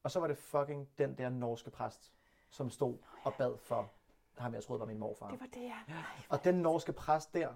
[0.03, 2.13] Og så var det fucking den der norske præst,
[2.49, 3.91] som stod og bad for
[4.37, 5.29] ham, jeg troede var min morfar.
[5.31, 5.79] Det var det, ja.
[5.89, 6.03] ja.
[6.29, 7.53] Og den norske præst der,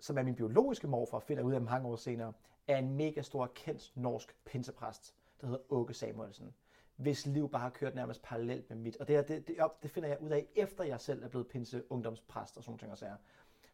[0.00, 2.32] som er min biologiske morfar, finder ud af mange år senere,
[2.66, 6.54] er en mega stor kendt norsk pinsepræst, der hedder Åke Samuelsen,
[6.96, 8.96] hvis liv bare har kørt nærmest parallelt med mit.
[8.96, 11.48] Og det, her, det, det, det finder jeg ud af, efter jeg selv er blevet
[11.48, 13.16] pinse ungdomspræst og sådan ting og sager.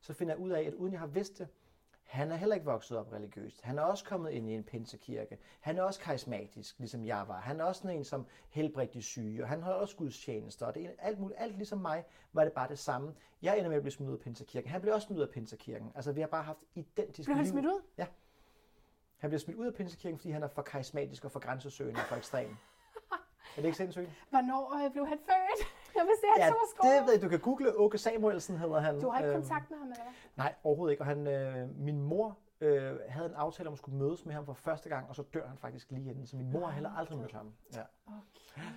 [0.01, 1.49] Så finder jeg ud af, at uden jeg har vidst det,
[2.03, 3.63] han er heller ikke vokset op religiøst.
[3.63, 5.39] Han er også kommet ind i en pinsekirke.
[5.61, 7.41] Han er også karismatisk, ligesom jeg var.
[7.41, 10.67] Han er også sådan en, som helbredte syge, og han har også gudstjenester.
[10.67, 13.15] Og det er alt muligt, alt ligesom mig, var det bare det samme.
[13.43, 14.71] Jeg ender med at blive smidt ud af pinsekirken.
[14.71, 15.93] Han blev også smidt ud af pinsekirken.
[15.95, 17.53] Altså, vi har bare haft identisk Blev han liv.
[17.53, 17.83] smidt ud?
[17.99, 18.07] Ja.
[19.19, 22.07] Han bliver smidt ud af pinsekirken, fordi han er for karismatisk og for grænsesøgende og
[22.07, 22.57] for ekstrem.
[23.57, 24.11] Er det ikke sindssygt?
[24.31, 25.61] Hvornår øh, blev han født?
[25.97, 27.23] Jeg vil se, at Ja, det ved jeg.
[27.23, 29.01] Du kan google Åke Samuelsen, hedder han.
[29.01, 30.13] Du har ikke Øhm, kontakt med ham, eller hvad?
[30.37, 31.03] Nej, overhovedet ikke.
[31.03, 34.47] Og han, øh, min mor øh, havde en aftale om at skulle mødes med ham
[34.47, 36.27] for første gang, og så dør han faktisk lige inden.
[36.27, 37.53] Så min mor har heller aldrig mødt ham.
[37.75, 37.81] Ja.
[38.07, 38.69] Okay.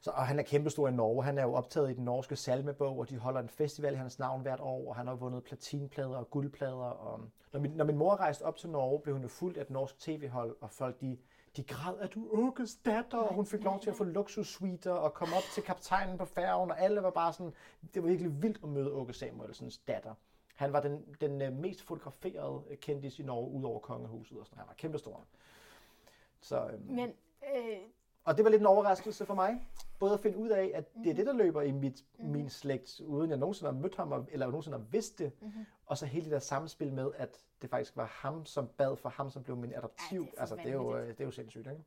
[0.00, 1.24] Så, og han er kæmpestor i Norge.
[1.24, 4.18] Han er jo optaget i den norske salmebog, og de holder en festival i hans
[4.18, 6.74] navn hvert år, og han har vundet platinplader og guldplader.
[6.76, 7.20] Og
[7.52, 9.70] når, min, når min mor rejste op til Norge, blev hun jo fuldt af et
[9.70, 11.18] norsk tv-hold, og folk de,
[11.56, 15.14] de græd, at du Åkes datter, og hun fik lov til at få luksussuiter og
[15.14, 17.52] komme op til kaptajnen på færgen, og alle var bare sådan,
[17.94, 20.14] det var virkelig vildt at møde Åke Samuelsens datter.
[20.54, 24.46] Han var den, den øh, mest fotograferede øh, kendis i Norge, ud over kongehuset, og
[24.46, 24.58] sådan.
[24.58, 25.24] han var kæmpestor.
[26.40, 27.12] Så, øhm, Men
[27.56, 27.78] øh,
[28.24, 29.66] og det var lidt en overraskelse for mig.
[29.98, 33.00] Både at finde ud af, at det er det, der løber i mit, min slægt,
[33.00, 35.32] uden jeg nogensinde har mødt ham, og- eller nogensinde har vidst det.
[35.42, 35.66] Mhm.
[35.86, 39.08] Og så hele det der samspil med, at det faktisk var ham, som bad for
[39.08, 40.22] ham, som blev min adoptiv.
[40.22, 41.84] Ej, det altså, det er, jo, øh, det er jo sindssygt, ikke?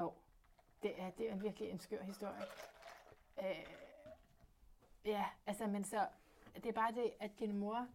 [0.00, 0.12] jo,
[0.82, 2.42] det er, det er virkelig en skør historie.
[3.38, 3.66] Øh,
[5.04, 6.06] ja, altså, men så,
[6.54, 7.86] det er bare det, at din mor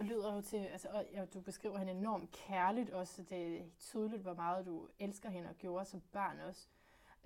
[0.00, 4.22] lyder jo til, altså, og ja, du beskriver hende enormt kærligt også, det er tydeligt,
[4.22, 6.66] hvor meget du elsker hende og gjorde som barn også.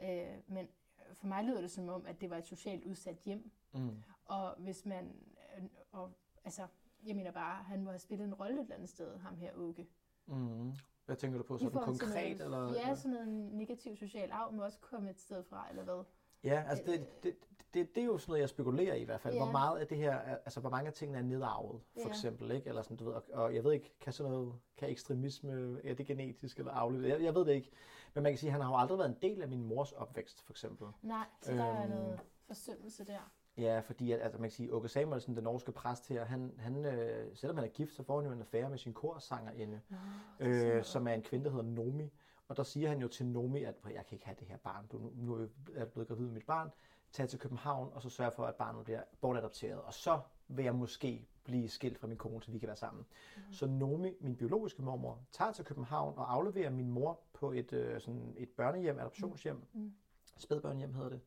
[0.03, 0.69] Øh, men
[1.15, 4.03] for mig lyder det som om, at det var et socialt udsat hjem, Mm.
[4.25, 5.17] og hvis man,
[5.59, 6.11] øh, og,
[6.45, 6.67] altså,
[7.07, 9.53] jeg mener bare, han må have spillet en rolle et eller andet sted, ham her
[9.55, 9.87] Åke.
[10.27, 10.73] Mm.
[11.07, 11.59] Hvad tænker du på?
[11.59, 12.39] Sådan konkret?
[12.39, 15.85] noget, eller, Ja, sådan noget negativ social arv må også komme et sted fra, eller
[15.85, 16.05] hvad?
[16.45, 17.35] Ja, altså det, det,
[17.75, 19.35] det, det er jo sådan noget, jeg spekulerer i i hvert fald.
[19.35, 19.45] Ja.
[19.45, 22.09] Hvor meget af det her, er- altså hvor mange af tingene er nedarvet, for Ja.
[22.09, 22.69] eksempel, ikke?
[22.69, 25.95] Eller sådan, du ved, og, og jeg ved ikke, kan sådan noget, kan ekstremisme, er
[25.95, 27.09] det genetisk eller arveligt?
[27.09, 27.71] Jeg, jeg ved det ikke.
[28.15, 29.93] Men man kan sige, at han har jo aldrig været en del af min mors
[29.93, 30.87] opvækst, for eksempel.
[31.03, 31.91] Nej, så der er Øhm.
[31.91, 33.31] noget forsømmelse der.
[33.57, 36.85] Ja, fordi at, altså man kan sige, Åke Samuelsen, den norske præst her, han, han
[36.85, 39.81] øh, selvom han er gift, så får han jo en affære med sin korsangerinde,
[40.41, 42.13] Nå, øh, som er en kvinde, der hedder Nomi.
[42.49, 44.57] Og der siger han jo til Nomi, at "Prøv, jeg kan ikke have det her
[44.57, 46.71] barn, du, nu- nu er jeg blevet gravid med mit barn,
[47.13, 49.81] tag til København, og så sørg for, at barnet bliver bortadopteret.
[49.81, 53.07] Og så vil jeg måske blive skilt fra min kone, så vi kan være sammen.
[53.37, 53.53] Mm.
[53.53, 58.01] Så Nomi, min biologiske mormor, tager til København og afleverer min mor på et, øh,
[58.01, 59.63] sådan et børnehjem, adoptionshjem.
[59.73, 59.95] Mm.
[60.37, 61.21] Spædbørnehjem hedder det.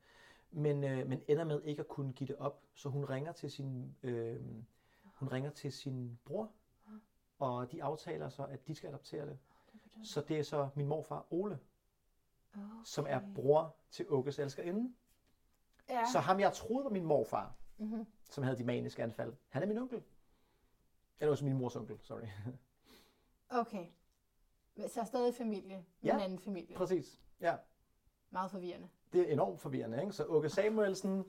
[0.52, 3.52] Men, øh, men ender med ikke at kunne give det op, så hun ringer til
[3.52, 4.40] sin, øh,
[5.14, 6.52] hun ringer til sin bror,
[7.40, 9.38] og de aftaler så, at de skal adoptere det.
[10.04, 11.60] Så det er så min morfar Ole,
[12.56, 12.64] Okay.
[12.86, 14.94] som er bror til Åkes elskerinde.
[16.00, 16.06] Ja.
[16.12, 18.06] Så ham, jeg troede var min morfar, Mm-hmm.
[18.30, 20.04] som havde de maniske anfald, han er min onkel.
[21.20, 22.28] Eller også min mors onkel, sorry.
[23.50, 23.86] Okay.
[24.88, 26.14] Så er stadig familie, men Ja.
[26.16, 26.76] en anden familie.
[26.76, 27.20] Præcis.
[27.42, 27.56] Ja,
[28.30, 28.90] Meget forvirrende.
[29.14, 30.02] det er enormt forvirrende.
[30.02, 30.12] Ikke?
[30.14, 31.26] Så Åke Samuelsen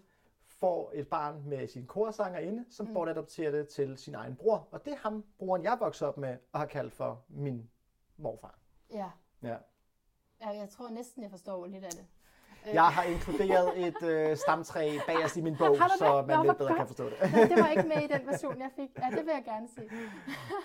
[0.47, 2.91] får et barn med sin korsangerinde, som Mm.
[2.91, 2.95] mm.
[2.95, 4.69] bortadopterer det til sin egen bror.
[4.71, 7.71] Og det er ham, broren jeg voksede op med, og har kaldt for min
[8.17, 8.59] morfar.
[8.91, 9.11] Ja.
[9.43, 9.57] Ja.
[10.41, 10.49] ja.
[10.49, 12.07] Jeg tror næsten, jeg forstår lidt af det.
[12.69, 15.83] Øh, Jeg har inkluderet et øh, stamtræ bagerst i min bog, det?
[15.99, 16.77] så man lidt bedre godt.
[16.79, 17.17] kan forstå det.
[17.21, 18.91] Nå, det var ikke med i den version, jeg fik.
[18.99, 19.83] Ja, det vil jeg gerne se.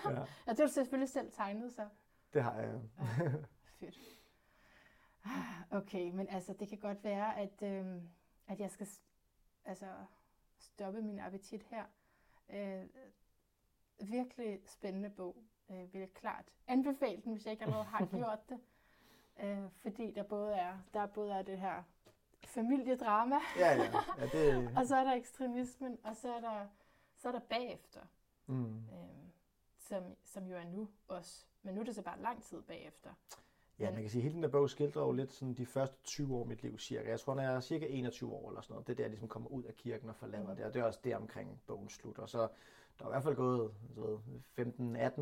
[0.04, 0.10] Ja.
[0.46, 1.88] Ja, det har du selvfølgelig selv tegnet, så.
[2.34, 2.68] Det har jeg.
[2.98, 3.98] Ja, fedt.
[5.70, 8.08] Okay, men altså, det kan godt være, at, øhm,
[8.48, 8.86] at jeg skal
[9.64, 9.86] altså,
[10.58, 11.84] stoppe min appetit her.
[12.52, 12.84] Øh,
[14.08, 15.36] virkelig spændende bog.
[15.70, 18.58] Øh, vil jeg klart anbefale den, hvis jeg ikke allerede har gjort det.
[19.42, 21.82] Øh, fordi der både er, der både er det her
[22.44, 23.92] familiedrama, Ja, ja.
[24.18, 26.66] ja det, og så er der ekstremismen, og så er der,
[27.16, 28.00] så er der bagefter.
[28.46, 28.64] mm.
[28.64, 29.30] øhm,
[29.78, 31.46] som, som jo er nu også.
[31.62, 33.10] Men nu er det så bare lang tid bagefter.
[33.78, 35.96] Ja, man kan sige, at hele den der bog skildrer jo lidt sådan de første
[36.04, 37.08] 20 år af mit liv cirka.
[37.08, 39.10] Jeg tror, når jeg er cirka 21 år eller sådan noget, det er der, jeg
[39.10, 40.56] ligesom kommer ud af kirken og forlader mm.
[40.56, 40.64] det.
[40.64, 42.26] Og det er også der omkring bogen slutter.
[42.26, 42.38] Så
[42.98, 43.70] der er i hvert fald gået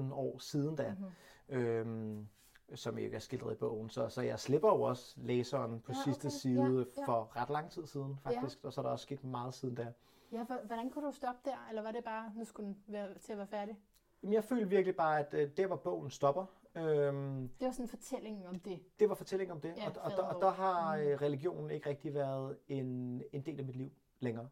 [0.09, 0.95] 15-18 år siden da.
[0.99, 1.57] Mm-hmm.
[1.59, 2.29] Øhm,
[2.75, 3.91] som ikke er skildret i bogen.
[3.91, 6.37] Så, så jeg slipper jo også læseren på ja, sidste okay.
[6.37, 7.07] side ja, ja.
[7.07, 8.63] for ret lang tid siden, faktisk.
[8.63, 8.67] Ja.
[8.67, 9.93] Og så er der også sket meget siden da.
[10.33, 11.67] Ja, for, hvordan kunne du stoppe der?
[11.69, 13.79] Eller var det bare, nu skulle den være, til at være færdig?
[14.23, 16.47] Jamen, jeg følte virkelig bare, at øh, der hvor bogen stopper.
[16.75, 18.81] Øhm, det var sådan en fortælling om det.
[19.01, 19.75] Det var fortælling om det.
[19.77, 21.03] Ja, og, og, der, og der har mm.
[21.03, 24.49] Øh, religionen ikke rigtig været en, en del af mit liv længere.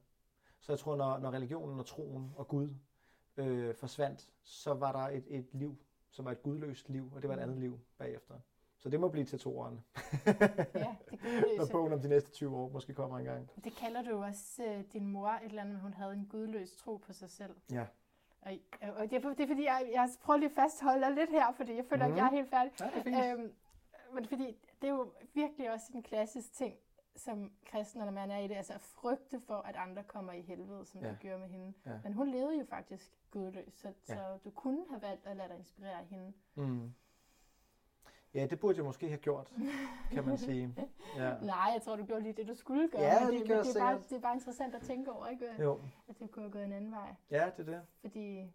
[0.61, 2.69] Så jeg tror, når, når religionen og troen og Gud
[3.37, 5.77] øh, forsvandt, så var der et, et liv,
[6.17, 7.43] som var et gudløst liv, og det var et mm.
[7.43, 8.35] andet liv bagefter.
[8.79, 9.85] Så det må blive til toeren.
[10.27, 11.57] ja, det gudløse.
[11.59, 13.51] Når bogen om de næste 20 år måske kommer engang.
[13.65, 16.97] Det kalder du også uh, din mor et eller andet, hun havde en gudløs tro
[16.97, 17.57] på sig selv.
[17.71, 17.87] Ja.
[18.41, 21.31] Og, og det, er, det er fordi, jeg, jeg prøver lige at fastholde dig lidt
[21.31, 22.13] her, fordi jeg føler, mm.
[22.13, 22.73] at jeg er helt færdig.
[22.81, 23.41] Ja, det er fint.
[23.41, 23.53] Øhm,
[24.15, 26.75] men fordi det er jo virkelig også en klassisk ting,
[27.17, 30.41] som kristen, når man er i det, altså at frygte for, at andre kommer i
[30.41, 31.11] helvede, som ja.
[31.11, 31.73] du gjorde med hende.
[31.87, 31.99] Ja.
[32.05, 34.15] Men hun levede jo faktisk gudløs, så, ja.
[34.15, 36.33] så du kunne have valgt at lade dig inspirere hende.
[36.55, 36.95] Mm.
[38.35, 39.53] Ja, det burde jeg måske have gjort,
[40.13, 40.75] kan man sige.
[41.17, 41.39] Ja.
[41.39, 43.03] Nej, jeg tror, du gjorde lige det, du skulle gøre.
[43.03, 45.63] Ja, det, det, det, det, er bare, det er bare interessant at tænke over, ikke?
[45.63, 45.81] Jo.
[46.09, 47.15] At det kunne have gået en anden vej.
[47.31, 47.83] Ja, det er det.
[48.01, 48.53] Fordi,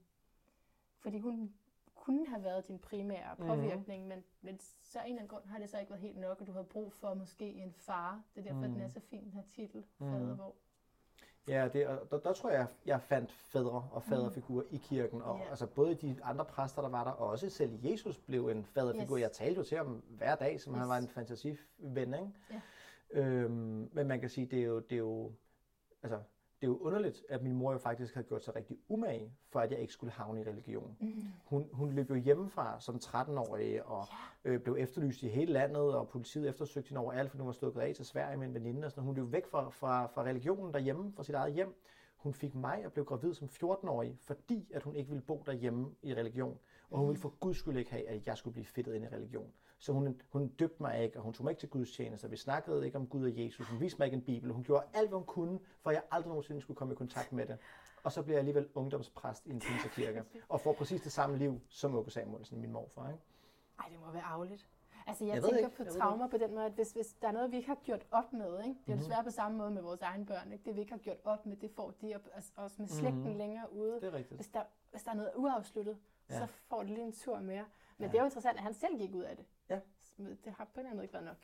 [1.00, 1.54] fordi hun
[2.02, 4.10] kunne have været din primære påvirkning, mm.
[4.10, 6.48] men, men så en eller anden grund har det så ikke været helt nok, og
[6.48, 8.24] du har brug for måske en far.
[8.36, 8.74] Det er derfor, mm.
[8.74, 10.12] den er så fin, den her titel, mm.
[10.12, 10.56] Fadervor.
[11.48, 14.76] Ja, det, og der, der tror jeg, jeg fandt fædre og faderfigurer mm.
[14.76, 15.22] i kirken.
[15.22, 15.50] Og, yeah.
[15.50, 19.18] altså, både de andre præster, der var der, og også selv Jesus blev en faderfigur.
[19.18, 19.22] Yes.
[19.22, 20.80] Jeg talte jo til ham hver dag, som yes.
[20.80, 21.58] han var en fantasiven.
[21.98, 22.32] Ikke?
[22.52, 22.62] Yeah.
[23.12, 25.32] Øhm, men man kan sige, det er jo, det er jo
[26.04, 26.20] altså,
[26.62, 29.60] det er jo underligt, at min mor jo faktisk havde gjort sig rigtig umage, for
[29.60, 30.98] at jeg ikke skulle havne i religion.
[31.00, 31.24] Mm.
[31.46, 34.08] Hun, hun løb jo hjemmefra som 13-årig og
[34.46, 34.56] yeah.
[34.56, 37.82] øh, blev efterlyst i hele landet, og politiet eftersøgte hende overalt, for hun var stukket
[37.82, 38.86] af til Sverige med en veninde.
[38.86, 39.04] Og sådan.
[39.04, 41.76] Hun løb væk fra, fra, fra religionen derhjemme, fra sit eget hjem.
[42.16, 45.92] Hun fik mig og blev gravid som 14-årig, fordi at hun ikke ville bo derhjemme
[46.02, 46.58] i religion.
[46.90, 49.08] Og hun ville for guds skyld ikke have, at jeg skulle blive fedtet ind i
[49.08, 49.52] religion.
[49.82, 52.28] Så hun, hun døbte mig ikke, og hun tog mig ikke til Guds tjenester.
[52.28, 53.68] Vi snakkede ikke om Gud og Jesus.
[53.68, 54.52] Hun viste mig ikke en bibel.
[54.52, 57.34] Hun gjorde alt, hvad hun kunne, for at jeg aldrig nogensinde skulle komme i kontakt
[57.34, 57.58] med det.
[58.04, 61.62] Og så blev jeg alligevel ungdomspræst i en pinsekirke, og får præcis det samme liv
[61.70, 63.10] som Åke Samuelsen, min morfar.
[63.10, 63.24] Ikke?
[63.80, 64.68] Ej, det må være ærgerligt.
[65.08, 65.78] Altså, jeg, jeg tænker ikke.
[65.78, 68.06] på traumer på den måde, at hvis, hvis der er noget, vi ikke har gjort
[68.12, 68.54] op med, ikke?
[68.54, 68.98] det er mm-hmm.
[68.98, 70.66] desværre på samme måde med vores egne børn, ikke?
[70.66, 73.38] det vi ikke har gjort op med, det får de altså, også med slægten mm-hmm.
[73.38, 73.96] længere ude.
[73.96, 74.38] Det er rigtigt.
[74.38, 75.98] Hvis der, hvis der er noget uafsluttet,
[76.30, 76.40] ja.
[76.40, 77.66] så får det lige en tur mere.
[77.98, 78.12] Men ja.
[78.12, 79.46] det er jo interessant, at han selv gik ud af det.
[80.18, 81.38] Det har på en eller anden måde ikke været nok.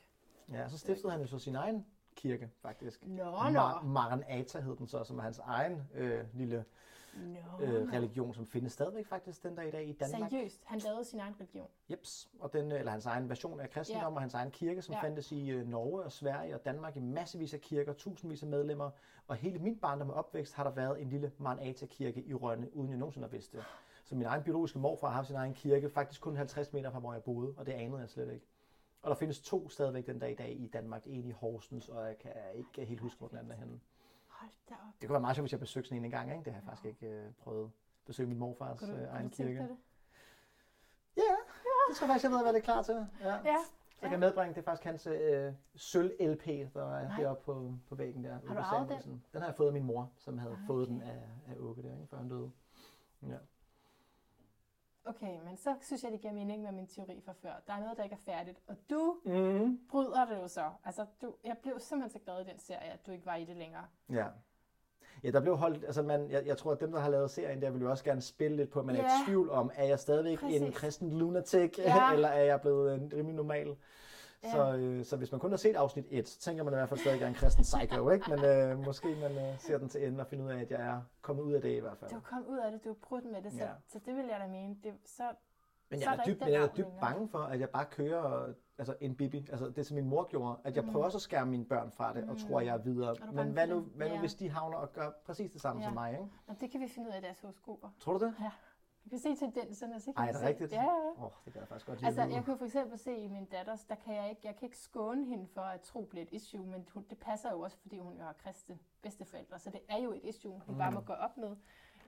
[0.51, 3.05] Ja, så stiftede han jo så sin egen kirke, faktisk.
[3.07, 3.59] Nå, nå.
[3.59, 6.65] Mar- Maranata hed den så, som er hans egen øh, lille
[7.13, 7.65] no.
[7.65, 10.29] øh, religion, som findes stadigvæk faktisk den dag i dag i Danmark.
[10.29, 10.63] Seriøst?
[10.65, 11.67] Han lavede sin egen religion?
[11.91, 14.13] Jeps, og den, eller hans egen version af kristendom yeah.
[14.13, 15.03] og hans egen kirke, som yeah.
[15.03, 18.89] fandtes i øh, Norge og Sverige og Danmark i massevis af kirker, tusindvis af medlemmer.
[19.27, 22.89] Og hele min barndom og opvækst har der været en lille Maranata-kirke i Rønne, uden
[22.89, 23.63] jeg nogensinde har vidst det.
[24.05, 26.99] Så min egen biologiske morfar har haft sin egen kirke, faktisk kun 50 meter fra,
[26.99, 28.45] hvor jeg boede, og det anede jeg slet ikke.
[29.07, 31.01] Og der findes to stadigvæk den dag i dag i Danmark.
[31.05, 33.79] En i Horsens, og jeg kan ikke helt huske, hvor den anden er henne.
[34.27, 34.93] Hold da op.
[35.01, 36.31] Det kunne være meget sjovt, hvis jeg besøgte sådan en en gang.
[36.31, 36.43] Ikke?
[36.43, 37.71] Det har jeg faktisk ikke øh, prøvet.
[38.05, 39.59] Besøge min morfars øh, egen kirke.
[39.59, 39.77] Det?
[41.17, 41.21] Ja,
[41.65, 43.07] ja, det tror jeg faktisk, jeg ved, hvad det er klar til.
[43.21, 43.33] Ja.
[43.33, 43.57] ja.
[43.89, 47.21] Så jeg kan medbringe, det er faktisk hans øh, sølv-LP, der er Nej.
[47.21, 48.37] deroppe på, på væggen der.
[48.47, 49.23] Har du arvet den?
[49.33, 50.65] Den har jeg fået af min mor, som havde okay.
[50.67, 52.51] fået den af, af Åke der, ikke, før han døde.
[53.21, 53.37] Ja.
[55.07, 57.53] Okay, men så synes jeg, det giver mening med min teori fra før.
[57.67, 59.79] Der er noget, der ikke er færdigt, og du mm.
[59.89, 60.69] bryder det jo så.
[60.83, 63.45] Altså, du, jeg blev simpelthen så glad i den serie, at du ikke var i
[63.45, 63.85] det længere.
[64.09, 64.25] Ja.
[65.23, 67.61] Ja, der blev holdt, altså man, jeg, jeg tror, at dem, der har lavet serien
[67.61, 69.05] der, vil jo også gerne spille lidt på, at man yeah.
[69.05, 70.61] er i tvivl om, er jeg stadigvæk Præcis.
[70.61, 72.11] en kristen lunatic, ja.
[72.13, 73.75] eller er jeg blevet en rimelig normal?
[74.43, 74.51] Ja.
[74.51, 76.89] Så, øh, så hvis man kun har set afsnit 1, så tænker man i hvert
[76.89, 78.29] fald stadig, at jeg er en kristen psycho, ikke?
[78.29, 80.81] Men øh, måske man øh, ser den til ende og finder ud af, at jeg
[80.81, 82.11] er kommet ud af det i hvert fald.
[82.11, 83.69] Du er kommet ud af det, du er brudt med det, så, ja.
[83.87, 84.77] så det vil jeg da mene.
[84.83, 85.23] Det, så,
[85.89, 88.95] men jeg er, er men jeg er dybt bange for, at jeg bare kører altså
[89.01, 89.47] en bibi.
[89.51, 90.57] Altså det, som min mor gjorde.
[90.63, 90.91] At jeg mm.
[90.91, 92.29] prøver også at skærme mine børn fra det, mm.
[92.29, 93.15] og tror, jeg er videre.
[93.21, 94.19] Er men hvad nu, hvad nu ja.
[94.19, 95.87] hvis de havner og gør præcis det samme ja.
[95.87, 96.11] som mig?
[96.11, 96.25] Ikke?
[96.47, 97.89] Og det kan vi finde ud af i deres horoskoper.
[97.99, 98.33] Tror du det?
[98.39, 98.51] Ja.
[99.07, 100.47] Du kan se tendenserne, så kan Ej, er det se.
[100.47, 100.71] rigtigt?
[100.71, 101.25] Ja, ja.
[101.25, 102.07] Oh, det kan jeg faktisk godt lide.
[102.07, 104.65] Altså, jeg kunne for eksempel se i min datters, der kan jeg ikke, jeg kan
[104.65, 107.77] ikke skåne hende for, at tro bliver et issue, men hun, det passer jo også,
[107.77, 110.77] fordi hun jo har kristne bedsteforældre, så det er jo et issue, hun mm.
[110.77, 111.55] bare må gå op med.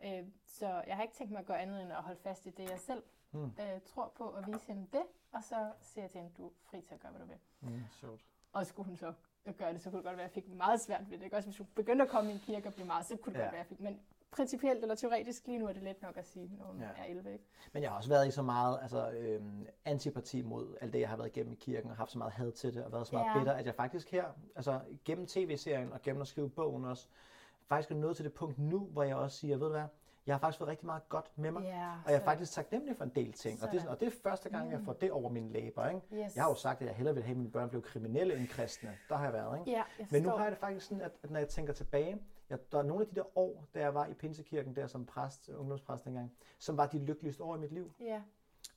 [0.06, 2.50] Øh, så jeg har ikke tænkt mig at gøre andet end at holde fast i
[2.50, 3.44] det, jeg selv mm.
[3.46, 6.52] øh, tror på, og vise hende det, og så siger jeg til hende, du er
[6.64, 7.38] fri til at gøre, hvad du vil.
[7.62, 8.26] Mm, sjovt.
[8.54, 9.14] Og skulle hun så
[9.58, 11.24] gøre det, så kunne det godt være, at jeg fik meget svært ved det.
[11.24, 11.38] Ikke?
[11.38, 13.40] Også hvis hun begyndte at komme i en kirke og blive meget, så kunne det
[13.40, 13.46] ja.
[13.46, 13.80] godt være, at jeg fik.
[13.80, 14.00] Men
[14.32, 15.48] principielt eller teoretisk.
[15.48, 17.04] Lige nu er det let nok at sige, når man ja.
[17.04, 17.34] er 11.
[17.34, 17.46] Ikke?
[17.74, 21.10] Men jeg har også været i så meget altså, øhm, antipati mod alt det, jeg
[21.10, 23.16] har været igennem i kirken, og haft så meget had til det, og været så
[23.16, 23.38] meget ja.
[23.38, 27.08] bitter, at jeg faktisk her, altså gennem tv-serien og gennem at skrive bogen også,
[27.68, 29.88] faktisk er nået til det punkt nu, hvor jeg også siger, ved du hvad,
[30.28, 32.98] jeg har faktisk fået rigtig meget godt med mig, yeah, og jeg er faktisk taknemmelig
[32.98, 33.64] for en del ting.
[33.64, 34.72] Og det, og det er første gang, mm.
[34.72, 35.90] jeg får det over mine læber.
[35.90, 36.26] Ikke?
[36.26, 36.36] Yes.
[36.36, 38.48] Jeg har jo sagt, at jeg hellere vil have, at mine børn blev kriminelle end
[38.48, 38.98] kristne.
[39.10, 39.60] Der har jeg været.
[39.60, 39.72] Ikke?
[39.72, 42.18] Yeah, jeg Men nu har jeg det faktisk sådan, at, at når jeg tænker tilbage,
[42.50, 45.06] jeg, der er nogle af de der år, da jeg var i Pinsekirken, der som
[45.06, 47.92] præst, ungdomspræst dengang, som var de lykkeligste år i mit liv.
[48.02, 48.22] Yeah.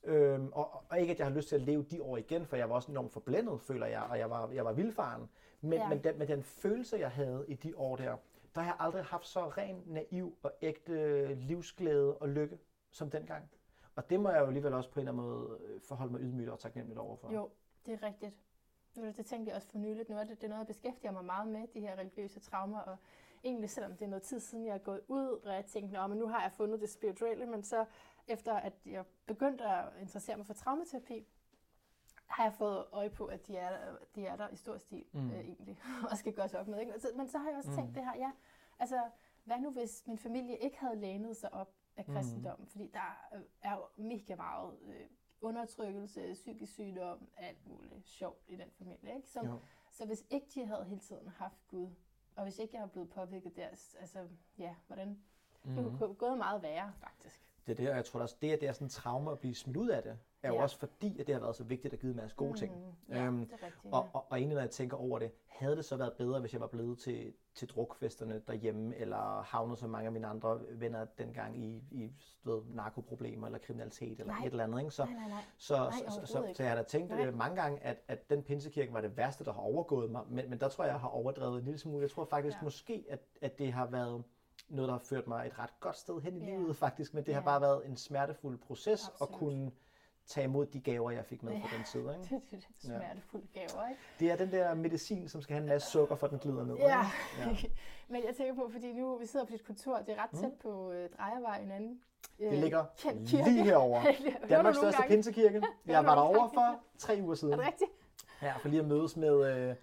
[0.03, 2.55] Øhm, og, og ikke, at jeg har lyst til at leve de år igen, for
[2.55, 5.29] jeg var også enormt forblændet, føler jeg, og jeg var, jeg var vildfaren.
[5.61, 5.89] Men, yeah.
[5.89, 8.17] men, den, men den følelse, jeg havde i de år der,
[8.55, 12.59] der har jeg aldrig haft så ren, naiv og ægte livsglæde og lykke
[12.91, 13.49] som dengang.
[13.95, 16.21] Og det må jeg jo alligevel også på en eller anden måde øh, forholde mig
[16.21, 17.31] ydmygt og taknemmelig overfor.
[17.31, 17.49] Jo,
[17.85, 18.33] det er rigtigt.
[18.95, 20.09] Det tænkte jeg også for nyligt.
[20.09, 22.79] Nu er det, det er noget, jeg beskæftiger mig meget med, de her religiøse traumer.
[22.79, 22.97] Og
[23.43, 26.17] egentlig, selvom det er noget tid siden, jeg er gået ud, og jeg tænkte, men
[26.17, 27.85] nu har jeg fundet det spirituelle, men så
[28.27, 31.27] efter at jeg begyndte at interessere mig for traumaterapi,
[32.25, 35.31] har jeg fået øje på, at de er, de er der i stor stil mm.
[35.31, 35.79] øh, egentlig,
[36.11, 36.79] og skal gøres op med.
[36.79, 36.93] Ikke?
[37.15, 37.75] Men så har jeg også mm.
[37.75, 38.31] tænkt det her, ja,
[38.79, 39.09] altså,
[39.43, 42.13] hvad nu hvis min familie ikke havde lænet sig op af mm.
[42.13, 42.63] kristendommen?
[42.63, 42.69] Mm.
[42.69, 43.27] Fordi der
[43.61, 45.07] er jo mega meget øh,
[45.41, 49.15] undertrykkelse, psykisk sygdom, alt muligt sjovt i den familie.
[49.15, 49.29] Ikke?
[49.29, 49.57] Så,
[49.91, 51.89] så hvis ikke de havde hele tiden haft Gud,
[52.35, 53.67] og hvis ikke jeg var blevet påvirket der,
[53.99, 55.19] altså, ja, hvordan...
[55.63, 55.75] Mm.
[55.75, 57.52] Det kunne gået meget værre, faktisk.
[57.67, 59.39] Det er det, og jeg tror også, det, at det er sådan en traume at
[59.39, 60.61] blive smidt ud af det, er jo ja.
[60.61, 62.73] også fordi, at det har været så vigtigt at give en masse gode ting.
[62.75, 63.89] Mm, ja, øhm, det er rigtigt, ja.
[63.97, 66.53] og, og, og egentlig, når jeg tænker over det, havde det så været bedre, hvis
[66.53, 71.05] jeg var blevet til, til drukfesterne derhjemme, eller havnet som mange af mine andre venner
[71.17, 72.11] dengang i, i
[72.43, 74.45] ved, narkoproblemer, eller kriminalitet, eller nej.
[74.45, 74.79] et eller andet.
[74.79, 74.91] Ikke?
[74.91, 75.43] Så, nej, nej, nej.
[75.57, 77.31] Så, nej, så, så, så, så jeg har da tænkt nej.
[77.31, 80.59] mange gange, at, at den pinsekirke var det værste, der har overgået mig, men, men
[80.59, 82.01] der tror jeg, jeg har overdrevet en lille smule.
[82.01, 82.63] Jeg tror faktisk ja.
[82.63, 84.23] måske, at, at det har været
[84.69, 86.45] noget, der har ført mig et ret godt sted hen i ja.
[86.45, 87.33] livet faktisk, men det ja.
[87.33, 89.29] har bare været en smertefuld proces Absolut.
[89.29, 89.71] at kunne
[90.27, 91.99] tage imod de gaver, jeg fik med ja, fra den tid.
[91.99, 92.11] Ikke?
[92.51, 93.59] Det, det, det er smertefulde ja.
[93.59, 94.01] gaver, ikke?
[94.19, 96.75] Det er den der medicin, som skal have en masse sukker, for den glider ned.
[96.75, 97.05] Ja.
[97.39, 97.55] ja.
[98.13, 100.49] men jeg tænker på, fordi nu vi sidder på dit kontor, det er ret tæt
[100.49, 100.57] mm.
[100.61, 102.01] på uh, Drejervej, en anden
[102.39, 102.85] øh, Det ligger
[103.45, 104.15] lige herovre.
[104.49, 105.61] Danmarks største pinsekirke.
[105.85, 107.53] Jeg var derovre for tre uger siden.
[107.53, 107.91] Er det rigtigt?
[108.41, 109.69] Ja, for lige at mødes med...
[109.69, 109.75] Øh,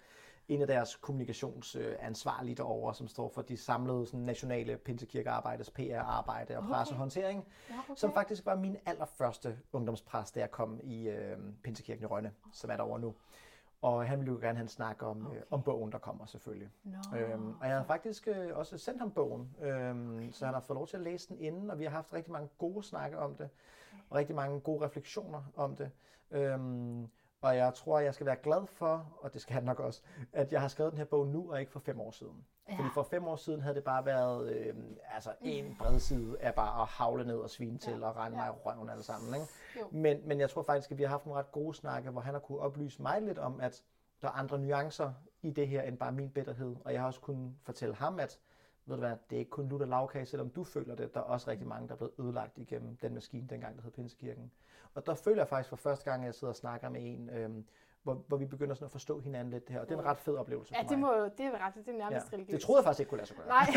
[0.51, 6.63] en af deres kommunikationsansvarlige derovre, som står for de samlede sådan, nationale pinsekirkearbejdes PR-arbejde og
[6.63, 7.73] pressehåndtering, okay.
[7.73, 7.93] ja, okay.
[7.95, 12.69] som faktisk var min allerførste ungdomspræst, da jeg kom i øh, Pinsekirken i Rønne, som
[12.69, 13.15] er derovre nu.
[13.81, 15.37] Og han ville jo gerne have en snak om, okay.
[15.37, 16.69] øh, om bogen, der kommer selvfølgelig.
[16.83, 17.17] No.
[17.17, 20.31] Øhm, og jeg har faktisk øh, også sendt ham bogen, øhm, okay.
[20.31, 22.31] så han har fået lov til at læse den inden, og vi har haft rigtig
[22.31, 23.49] mange gode snakke om det,
[24.09, 25.91] og rigtig mange gode refleksioner om det.
[26.31, 27.07] Øhm,
[27.41, 30.01] og jeg tror, jeg skal være glad for, og det skal han nok også,
[30.33, 32.45] at jeg har skrevet den her bog nu, og ikke for fem år siden.
[32.69, 32.75] Ja.
[32.75, 34.75] Fordi for fem år siden havde det bare været øh,
[35.13, 38.07] altså en bred side af bare at havle ned og svine til ja.
[38.07, 38.43] og rende ja.
[38.45, 39.33] mig i røven alle sammen.
[39.33, 39.47] Ikke?
[39.91, 42.33] Men, men jeg tror faktisk, at vi har haft nogle ret gode snakke, hvor han
[42.33, 43.83] har kunne oplyse mig lidt om, at
[44.21, 46.75] der er andre nuancer i det her, end bare min bitterhed.
[46.85, 48.39] Og jeg har også kunnet fortælle ham, at
[48.85, 51.13] ved du hvad, det er ikke kun lutter lavkage, selvom du føler det.
[51.13, 53.91] Der er også rigtig mange, der er blevet ødelagt igennem den maskine, dengang der hed
[53.91, 54.51] Pinsekirken.
[54.95, 57.29] Og der føler jeg faktisk for første gang, at jeg sidder og snakker med en,
[57.29, 57.65] øhm,
[58.03, 59.81] hvor, hvor vi begynder sådan at forstå hinanden lidt det her.
[59.81, 61.17] Og det er en ret fed oplevelse ja, for det mig.
[61.17, 62.35] Må, det er ret, det er nærmest ja.
[62.35, 62.53] religiøst.
[62.53, 63.47] Det troede jeg faktisk ikke kunne lade sig gøre.
[63.47, 63.67] Nej,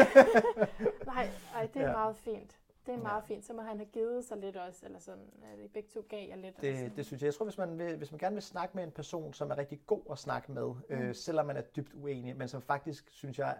[1.14, 1.92] nej, nej det er ja.
[1.92, 2.58] meget fint.
[2.86, 3.34] Det er meget ja.
[3.34, 3.44] fint.
[3.44, 6.28] Så må han have givet sig lidt også, eller sådan, at I begge to gav
[6.28, 6.60] jer lidt.
[6.60, 7.26] Det, det synes jeg.
[7.26, 9.58] Jeg tror, hvis man, vil, hvis man gerne vil snakke med en person, som er
[9.58, 11.04] rigtig god at snakke med, øh, mm.
[11.04, 13.56] øh, selvom man er dybt uenig, men som faktisk, synes jeg,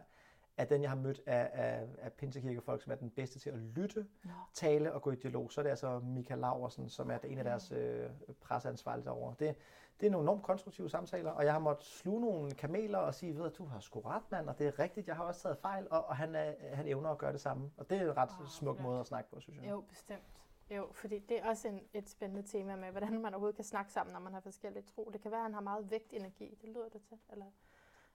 [0.57, 3.59] at den, jeg har mødt af, af, af pinsekirkefolk, som er den bedste til at
[3.59, 4.33] lytte, no.
[4.53, 7.45] tale og gå i dialog, så er det altså Michael Laversen, som er en af
[7.45, 9.35] deres øh, presseansvarlige derovre.
[9.39, 9.57] Det,
[10.01, 13.37] det er nogle enormt konstruktive samtaler, og jeg har måttet sluge nogle kameler og sige,
[13.37, 15.87] ved du har sgu ret, mand, og det er rigtigt, jeg har også taget fejl,
[15.91, 17.71] og, og han, er, han evner at gøre det samme.
[17.77, 19.71] Og det er en ret oh, smuk måde at snakke på, synes jeg.
[19.71, 20.23] Jo, bestemt.
[20.71, 23.93] Jo, fordi det er også en, et spændende tema med, hvordan man overhovedet kan snakke
[23.93, 25.11] sammen, når man har forskellige tro.
[25.13, 27.47] Det kan være, at han har meget vægtenergi, det lyder det til, eller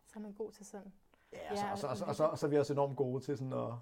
[0.06, 0.94] så er man god til sådan
[1.34, 3.38] Ja, og, så, og, så, og, så, og så er vi også enormt gode til
[3.38, 3.74] sådan at,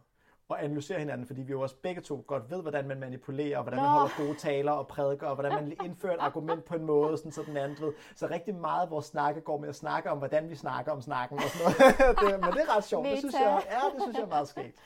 [0.49, 3.63] at analysere hinanden, fordi vi jo også begge to godt ved, hvordan man manipulerer, og
[3.63, 3.83] hvordan Nå.
[3.83, 7.17] man holder gode taler og prædiker, og hvordan man indfører et argument på en måde,
[7.17, 7.93] sådan så den anden ved.
[8.15, 11.01] Så rigtig meget af vores snakke går med at snakke om, hvordan vi snakker om
[11.01, 12.19] snakken og sådan noget.
[12.33, 13.07] det, men det er ret sjovt.
[13.07, 14.77] Det synes jeg, ja, det synes jeg er meget skægt.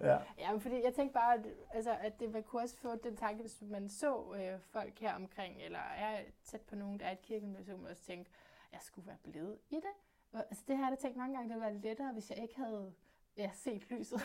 [0.00, 0.18] Ja.
[0.38, 3.16] ja, men fordi jeg tænkte bare, at, altså, at det, man kunne også få den
[3.16, 7.12] tanke, hvis man så øh, folk her omkring, eller er tæt på nogen, der er
[7.12, 8.30] et kirkemøde, så kunne man også tænke,
[8.72, 9.94] jeg skulle være blevet i det.
[10.32, 12.56] Altså det her har jeg tænkt mange gange, det ville være lettere, hvis jeg ikke
[12.56, 12.92] havde
[13.36, 14.20] ja, set lyset.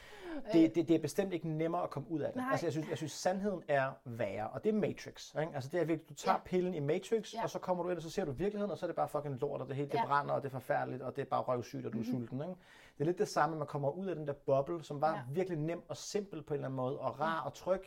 [0.52, 2.36] det, det, det er bestemt ikke nemmere at komme ud af det.
[2.36, 2.50] Nej.
[2.50, 5.34] Altså, jeg synes, jeg synes, sandheden er værre, og det er Matrix.
[5.40, 5.54] Ikke?
[5.54, 6.40] Altså, det er virkelig, du tager ja.
[6.44, 7.42] pillen i Matrix, ja.
[7.42, 9.08] og så kommer du ind, og så ser du virkeligheden, og så er det bare
[9.08, 10.06] fucking lort, og det hele det ja.
[10.06, 12.18] brænder, og det er forfærdeligt, og det er bare røvsygt, og du er mm-hmm.
[12.18, 12.40] sulten.
[12.40, 12.60] Ikke?
[12.98, 15.22] Det er lidt det samme, man kommer ud af den der boble, som var ja.
[15.30, 17.82] virkelig nem og simpel på en eller anden måde, og rar og tryg,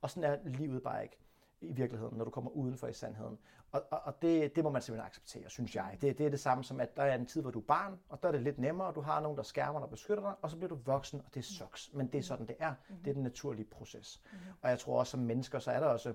[0.00, 1.18] og sådan er livet bare ikke
[1.60, 3.38] i virkeligheden, når du kommer udenfor i sandheden.
[3.72, 5.98] Og, og, og det, det må man simpelthen acceptere, synes jeg.
[6.00, 7.98] Det, det er det samme som, at der er en tid, hvor du er barn,
[8.08, 10.22] og der er det lidt nemmere, og du har nogen, der skærmer dig og beskytter
[10.22, 11.90] dig, og så bliver du voksen, og det sucks.
[11.94, 12.70] Men det er sådan, det er.
[12.70, 13.04] Mm-hmm.
[13.04, 14.22] Det er den naturlige proces.
[14.24, 14.46] Mm-hmm.
[14.62, 16.14] Og jeg tror også, som mennesker, så er der også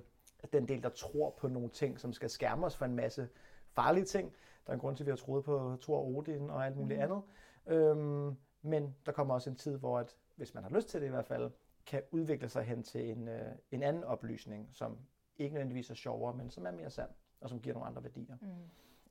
[0.53, 3.29] den del, der tror på nogle ting, som skal skærme os for en masse
[3.71, 4.33] farlige ting.
[4.65, 6.77] Der er en grund til, at vi har troet på Thor og Odin og alt
[6.77, 7.23] muligt mm-hmm.
[7.67, 7.87] andet.
[7.87, 11.07] Øhm, men der kommer også en tid, hvor at, hvis man har lyst til det
[11.07, 11.51] i hvert fald,
[11.85, 14.97] kan udvikle sig hen til en, øh, en anden oplysning, som
[15.37, 17.09] ikke nødvendigvis er sjovere, men som er mere sand,
[17.41, 18.37] og som giver nogle andre værdier.
[18.41, 18.47] Mm.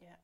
[0.02, 0.14] Yeah.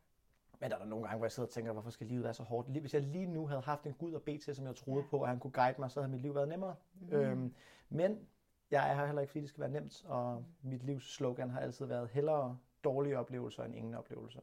[0.61, 2.35] Men der er der nogle gange, hvor jeg sidder og tænker, hvorfor skal livet være
[2.35, 2.69] så hårdt?
[2.69, 5.11] Hvis jeg lige nu havde haft en Gud at bede til, som jeg troede yeah.
[5.11, 6.75] på, og han kunne guide mig, så havde mit liv været nemmere.
[7.01, 7.13] Mm.
[7.13, 7.55] Øhm,
[7.89, 8.29] men
[8.71, 11.61] jeg er her heller ikke, fordi det skal være nemt, og mit livs slogan har
[11.61, 14.41] altid været hellere dårlige oplevelser end ingen oplevelser.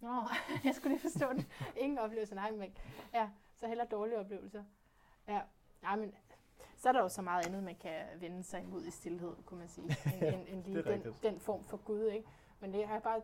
[0.00, 0.22] Nå,
[0.64, 1.46] jeg skulle lige forstå det.
[1.76, 2.76] Ingen oplevelser, nej, men
[3.14, 4.64] ja, så hellere dårlige oplevelser.
[5.28, 5.40] Ja,
[5.82, 6.14] nej, men
[6.82, 9.58] så er der jo så meget andet, man kan vende sig imod i stillhed, kunne
[9.58, 12.04] man sige, end, end, end lige den, den form for Gud.
[12.04, 12.28] Ikke?
[12.60, 13.22] Men det, har bare,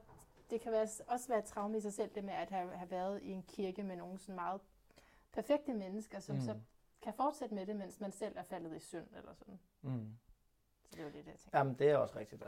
[0.50, 2.90] det kan være, også være et traume i sig selv, det med at have, have
[2.90, 4.60] været i en kirke med nogle sådan meget
[5.32, 6.40] perfekte mennesker, som mm.
[6.40, 6.60] så
[7.02, 9.60] kan fortsætte med det, mens man selv er faldet i synd eller sådan.
[9.82, 10.18] Mm.
[10.82, 11.58] Så det er jo det, jeg tænker.
[11.58, 12.42] Jamen, det er også rigtigt.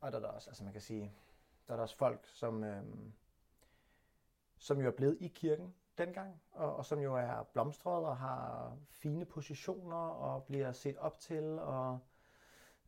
[0.00, 1.12] Og der er der også, altså man kan sige,
[1.66, 3.12] der er der også folk, som, øhm,
[4.56, 8.76] som jo er blevet i kirken, dengang, og, og som jo er blomstret og har
[8.90, 11.98] fine positioner og bliver set op til og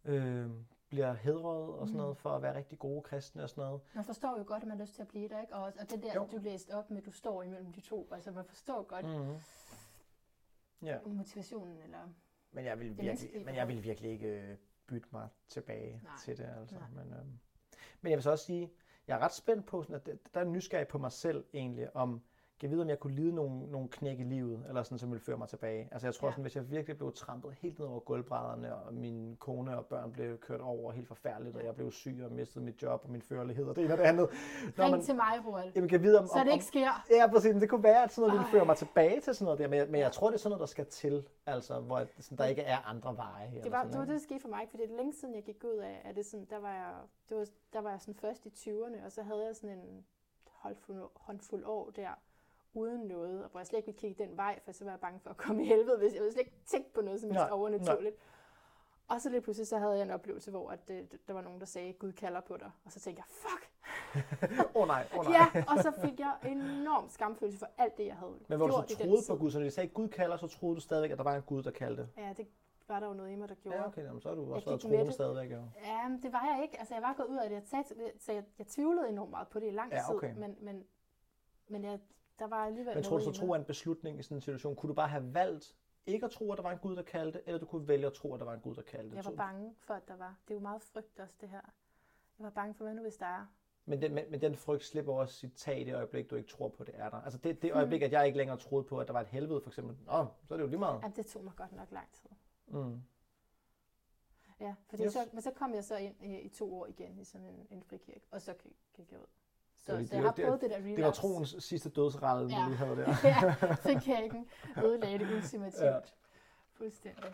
[0.05, 0.51] øh,
[0.89, 2.17] bliver hedret og sådan noget mm.
[2.17, 3.81] for at være rigtig gode kristne og sådan noget.
[3.95, 5.55] Man forstår jo godt, at man har lyst til at blive der, ikke?
[5.55, 6.29] Og, og det der, jo.
[6.31, 9.37] du læste op med, du står imellem de to, altså man forstår godt mm.
[10.87, 10.99] ja.
[11.07, 12.09] motivationen eller
[12.53, 14.57] men jeg vil virkelig, men jeg vil virkelig ikke øh,
[14.87, 16.13] bytte mig tilbage Nej.
[16.25, 16.55] til det.
[16.61, 16.77] Altså.
[16.95, 17.25] Men, øh,
[18.01, 18.73] men jeg vil så også sige,
[19.07, 22.23] jeg er ret spændt på, sådan, at der er nysgerrig på mig selv egentlig, om
[22.63, 25.25] jeg vide, om jeg kunne lide nogle, nogle knæk i livet, eller sådan, som ville
[25.25, 25.89] føre mig tilbage.
[25.93, 26.33] Altså jeg tror ja.
[26.33, 30.13] sådan, hvis jeg virkelig blev trampet helt ned over gulvbrædderne, og min kone og børn
[30.13, 33.23] blev kørt over helt forfærdeligt, og jeg blev syg og mistede mit job og min
[33.23, 34.29] førlighed og det ene og det andet.
[34.77, 35.73] Når Ring man, til mig, Roald.
[35.75, 37.05] Jamen, kan vide, om, så det ikke sker.
[37.11, 37.55] ja, præcis.
[37.55, 39.79] Det kunne være, at sådan noget ville føre mig tilbage til sådan noget der, men
[39.79, 42.45] jeg, men jeg tror, det er sådan noget, der skal til, altså, hvor sådan, der
[42.47, 43.61] ikke er andre veje.
[43.65, 45.43] Det var, det, var det, der skete for mig, for det er længe siden, jeg
[45.43, 46.95] gik ud af, at det sådan, der var jeg,
[47.29, 50.05] det var, der var jeg sådan først i 20'erne, og så havde jeg sådan en
[50.47, 52.11] håndfuld, håndfuld år der,
[52.75, 55.01] uden noget, og hvor jeg slet ikke ville kigge den vej, for så var jeg
[55.01, 57.31] bange for at komme i helvede, hvis jeg ville slet ikke tænke på noget som
[57.31, 58.17] helst overnaturligt.
[59.09, 61.61] Og så lige pludselig så havde jeg en oplevelse, hvor at, det, der var nogen,
[61.61, 62.71] der sagde, Gud kalder på dig.
[62.85, 63.71] Og så tænkte jeg, fuck!
[64.77, 65.35] Åh oh, nej, åh oh, nej.
[65.55, 68.73] ja, og så fik jeg enorm skamfølelse for alt det, jeg havde Men hvor du
[68.73, 71.19] så troede på Gud, så når de sagde, Gud kalder, så troede du stadigvæk, at
[71.19, 72.09] der var en Gud, der kaldte?
[72.17, 72.47] Ja, det
[72.89, 73.79] var der jo noget i mig, der gjorde.
[73.79, 75.63] Ja, okay, jamen, så har du også været troende stadigvæk, jo.
[75.85, 76.79] Ja, men det var jeg ikke.
[76.79, 77.55] Altså, jeg var gået ud af det.
[77.57, 77.87] Jeg, taget,
[78.19, 80.29] så jeg, jeg tvivlede enormt meget på det i lang ja, okay.
[80.29, 80.85] tid, men, men,
[81.69, 81.99] men jeg
[82.41, 84.77] der var alligevel Men tror du så, tro er en beslutning i sådan en situation?
[84.77, 85.77] Kunne du bare have valgt
[86.07, 88.13] ikke at tro, at der var en Gud, der kaldte, eller du kunne vælge at
[88.13, 89.17] tro, at der var en Gud, der kaldte?
[89.17, 90.37] Jeg var bange for, at der var.
[90.49, 91.61] Det er jo meget frygt også, det her.
[92.39, 93.47] Jeg var bange for, hvad nu hvis der er?
[93.85, 96.49] Men den, men, men den frygt slipper også sit tag i det øjeblik, du ikke
[96.49, 97.21] tror på, det er der.
[97.21, 98.05] Altså det, det øjeblik, mm.
[98.05, 99.97] at jeg ikke længere troede på, at der var et helvede, for eksempel.
[100.09, 101.03] Åh, så er det jo lige meget.
[101.03, 102.31] Ja, det tog mig godt nok lang tid.
[102.67, 103.03] Mm.
[104.61, 105.13] Ja, fordi yes.
[105.13, 107.67] så, men så kom jeg så ind i, i to år igen i sådan en,
[107.71, 108.55] en frikirke, og så
[108.95, 109.27] gik jeg ud.
[109.87, 110.97] Så, det, så jeg har det, prøvet det der relapse.
[110.97, 112.69] Det var troens sidste dødsrelle, ja.
[112.69, 113.15] vi havde der.
[113.25, 114.47] ja, frikirken
[114.85, 115.83] ødelagde det ultimativt.
[115.83, 115.99] Ja.
[116.79, 117.25] Fuldstændig.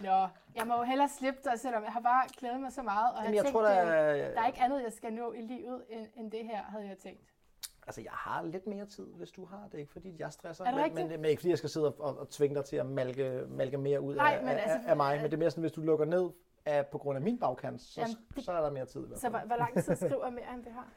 [0.00, 3.12] Nå, jeg må jo hellere slippe dig, selvom jeg har bare glædet mig så meget.
[3.12, 5.40] Og Jamen, jeg tænkt, tror, der, er, der er ikke andet, jeg skal nå i
[5.40, 7.30] livet, end, end det her, havde jeg tænkt.
[7.86, 9.78] Altså, jeg har lidt mere tid, hvis du har det.
[9.78, 12.18] Ikke fordi jeg stresser, er det men, men, men ikke fordi jeg skal sidde og,
[12.18, 14.96] og tvinge dig til at malke, malke mere ud Nej, af, men altså, af, af
[14.96, 15.16] mig.
[15.16, 16.30] Men det er mere sådan, hvis du lukker ned
[16.64, 19.16] af, på grund af min bagkant, så, jamen, det, så er der mere tid.
[19.16, 20.88] Så hvor, hvor lang tid skriver jeg mere, end det har?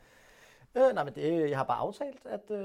[0.76, 2.58] Øh, nej, men det, jeg har bare aftalt, at øh,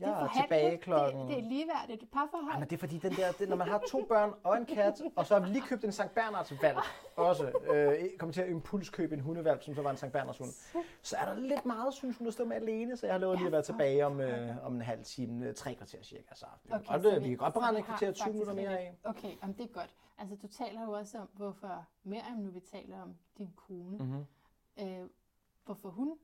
[0.00, 1.20] jeg er, er tilbage klokken...
[1.20, 2.52] Det, det er ligeværdigt et parforhold.
[2.52, 4.66] Ja, men det er fordi, den der, det, når man har to børn og en
[4.66, 6.78] kat, og så har vi lige købt en Sankt Bernards valg
[7.16, 10.50] også, øh, kommer til at impulskøbe en hundevalg, som så var en Sankt Bernards hund,
[11.02, 13.38] så er der lidt meget, synes hun, at stå med alene, så jeg har lovet
[13.38, 16.34] lige at være tilbage om, øh, om en halv time, øh, tre kvarter cirka.
[16.34, 18.98] Så, okay, så vi, vi kan godt brænde et kvarter 20 minutter mere af.
[19.04, 19.94] Okay, om det er godt.
[20.18, 23.98] Altså, du taler jo også om, hvorfor mere end nu vi taler om din kone,
[23.98, 24.26] mm-hmm.
[24.80, 25.08] øh,
[25.64, 26.18] hvorfor hun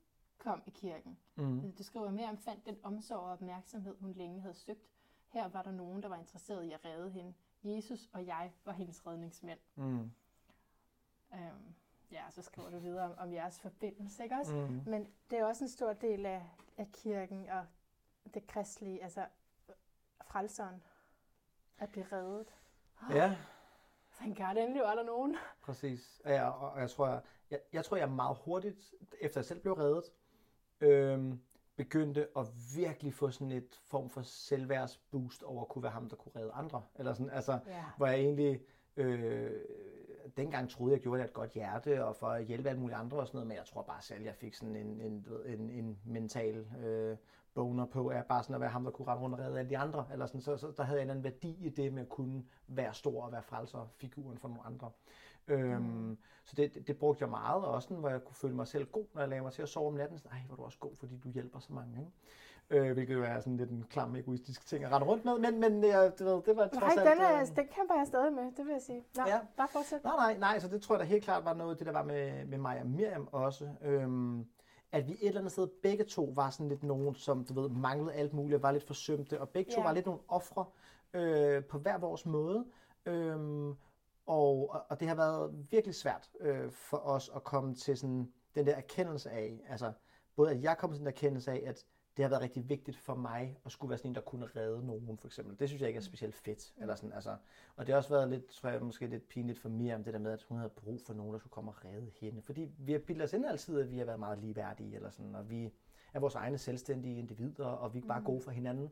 [0.45, 1.19] kom i kirken.
[1.35, 1.73] Mm.
[1.73, 4.89] Du skriver mere om, fandt den omsorg og opmærksomhed, hun længe havde søgt.
[5.29, 7.35] Her var der nogen, der var interesseret i at redde hende.
[7.63, 9.59] Jesus og jeg var hendes redningsmænd.
[9.75, 10.11] Mm.
[11.35, 11.75] Øhm,
[12.11, 14.55] ja, så skriver du videre om, om jeres forbindelse, ikke også?
[14.55, 14.83] Mm.
[14.87, 16.43] Men det er også en stor del af,
[16.77, 17.67] af kirken og
[18.35, 19.27] det kristelige, altså
[20.25, 20.83] frelseren
[21.79, 22.55] At blive reddet.
[23.11, 23.37] Ja.
[24.17, 25.37] Thank God, endelig var der nogen.
[25.63, 26.21] Præcis.
[26.25, 29.61] Ja, og, og jeg tror, jeg, jeg, jeg tror, jeg meget hurtigt, efter jeg selv
[29.61, 30.05] blev reddet,
[30.81, 31.41] øhm,
[31.77, 32.47] begyndte at
[32.77, 36.53] virkelig få sådan et form for selvværdsboost over at kunne være ham, der kunne redde
[36.53, 36.83] andre.
[36.95, 37.85] Eller sådan, altså, Ja.
[37.97, 38.61] hvor jeg egentlig
[38.97, 39.51] øh,
[40.37, 42.97] dengang troede, jeg gjorde det af et godt hjerte, og for at hjælpe alle mulige
[42.97, 45.71] andre og sådan noget, men jeg tror bare selv, jeg fik sådan en, en, en,
[45.71, 47.17] en mental øh,
[47.55, 49.71] boner på, at bare sådan at være ham, der kunne rette rundt og redde alle
[49.71, 50.07] de andre.
[50.13, 52.45] Eller sådan, så, så der havde jeg en anden værdi i det med at kunne
[52.69, 54.91] være stor og være frelserfiguren for nogle andre.
[55.49, 56.19] Øhm, Mm.
[56.45, 58.67] Så det, det, det brugte jeg meget, og også sådan, hvor jeg kunne føle mig
[58.67, 60.19] selv god, når jeg lagde mig til at sove om natten.
[60.19, 61.99] Sådan, Ej, hvor er du også god, fordi du hjælper så mange.
[61.99, 62.13] Ikke?
[62.71, 65.61] Øh, hvilket jo er sådan lidt en klam, egoistisk ting at rende rundt med, men,
[65.61, 67.11] men jeg, du ved, det var trods Nej, alt...
[67.19, 69.05] den, er, øh, den kæmper jeg stadig med, det vil jeg sige.
[69.17, 69.41] Nå, Ja.
[69.57, 70.05] bare fortsæt.
[70.05, 72.03] Nej, nej, nej, så det tror jeg da helt klart var noget, det der var
[72.03, 73.69] med, med mig og Miriam også.
[73.83, 74.47] Øhm,
[74.93, 77.69] at vi et eller andet sted begge to var sådan lidt nogen, som du ved,
[77.71, 79.87] manglede alt muligt og var lidt forsømte, og begge to Ja.
[79.87, 80.65] var lidt nogle ofre
[81.15, 82.65] øh, på hver vores måde.
[83.07, 83.69] Øhm,
[84.27, 88.33] og, og- og det har været virkelig svært øh, for os at komme til sådan
[88.55, 89.93] den der erkendelse af, altså
[90.37, 91.85] både at jeg kom til den erkendelse af, at
[92.17, 94.87] det har været rigtig vigtigt for mig at skulle være sådan en, der kunne redde
[94.87, 95.59] nogen, for eksempel.
[95.59, 96.75] Det synes jeg ikke er specielt fedt.
[96.81, 97.37] Eller sådan, altså.
[97.77, 100.13] Og det har også været lidt, tror jeg, måske lidt pinligt for mig om det
[100.13, 102.43] der med, at hun havde brug for nogen, der skulle komme og redde hende.
[102.43, 105.35] Fordi vi har bildet os ind altid, at vi har været meget ligeværdige, eller sådan,
[105.35, 105.73] og vi
[106.13, 108.27] er vores egne selvstændige individer, og vi er bare Mhm.
[108.27, 108.91] gode for hinanden.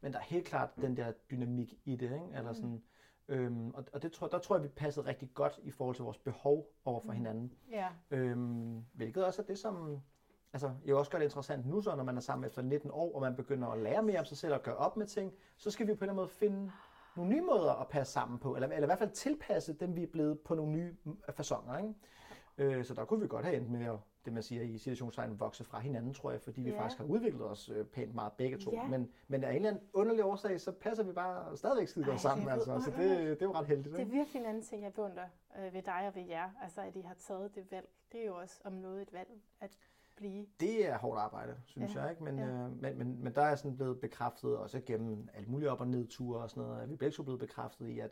[0.00, 2.26] Men der er helt klart den der dynamik i det, ikke?
[2.34, 2.82] Eller sådan,
[3.28, 6.04] øhm, og, og det tror, der tror jeg, vi passede rigtig godt i forhold til
[6.04, 7.16] vores behov over for Mhm.
[7.16, 7.52] hinanden.
[7.70, 7.88] Ja.
[8.10, 10.00] Øhm, hvilket også er det, som
[10.52, 13.14] altså, jo også gør det interessant nu, så når man er sammen efter 19 år,
[13.14, 15.70] og man begynder at lære mere om sig selv og gøre op med ting, så
[15.70, 16.72] skal vi på en eller anden måde finde
[17.16, 20.02] nogle nye måder at passe sammen på, eller, eller i hvert fald tilpasse dem, vi
[20.02, 21.78] er blevet på nogle nye mm, fasonger.
[21.78, 21.94] Ikke?
[22.58, 25.40] Øh, så der kunne vi godt have endt med at, det man siger i situationstegn,
[25.40, 26.80] vokse fra hinanden, tror jeg, fordi vi Ja.
[26.80, 28.72] faktisk har udviklet os øh, pænt meget begge to.
[28.72, 28.86] Ja.
[28.88, 32.20] Men, men af en eller anden underlig årsag, så passer vi bare stadigvæk skide godt
[32.20, 32.46] sammen.
[32.46, 32.80] det Altså.
[32.84, 33.86] Så det, det er jo ret heldigt.
[33.86, 34.12] Det er Ikke?
[34.12, 35.26] virkelig en anden ting, jeg beundrer
[35.58, 36.50] øh, ved dig og ved jer.
[36.62, 37.88] Altså, at I har taget det valg.
[38.12, 39.28] Det er jo også om noget et valg
[39.60, 39.70] at
[40.18, 40.46] blive.
[40.60, 42.10] Det er hårdt arbejde, synes Ja, jeg.
[42.10, 42.24] Ikke?
[42.24, 42.44] Men, ja.
[42.46, 45.88] øh, men, men, men der er sådan blevet bekræftet, også gennem alle mulige op- og
[45.88, 48.10] nedture og sådan noget, at vi begge to blevet bekræftet i, at,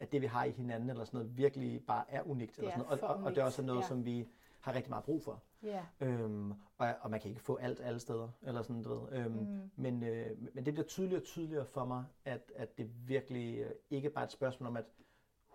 [0.00, 2.58] at det vi har i hinanden eller sådan noget, virkelig bare er unikt.
[2.58, 3.00] eller er sådan noget.
[3.02, 3.86] Og, og, og det er også noget, ja.
[3.86, 4.28] som vi
[4.60, 5.42] har rigtig meget brug for.
[5.62, 5.84] Ja.
[6.00, 8.28] Øhm, og, og man kan ikke få alt alle steder.
[8.42, 9.18] Eller sådan, du ved.
[9.18, 9.70] Øhm, Mm.
[9.76, 13.70] men, øh, men det bliver tydeligere og tydeligere for mig, at, at det virkelig øh,
[13.90, 14.84] ikke bare er et spørgsmål om, at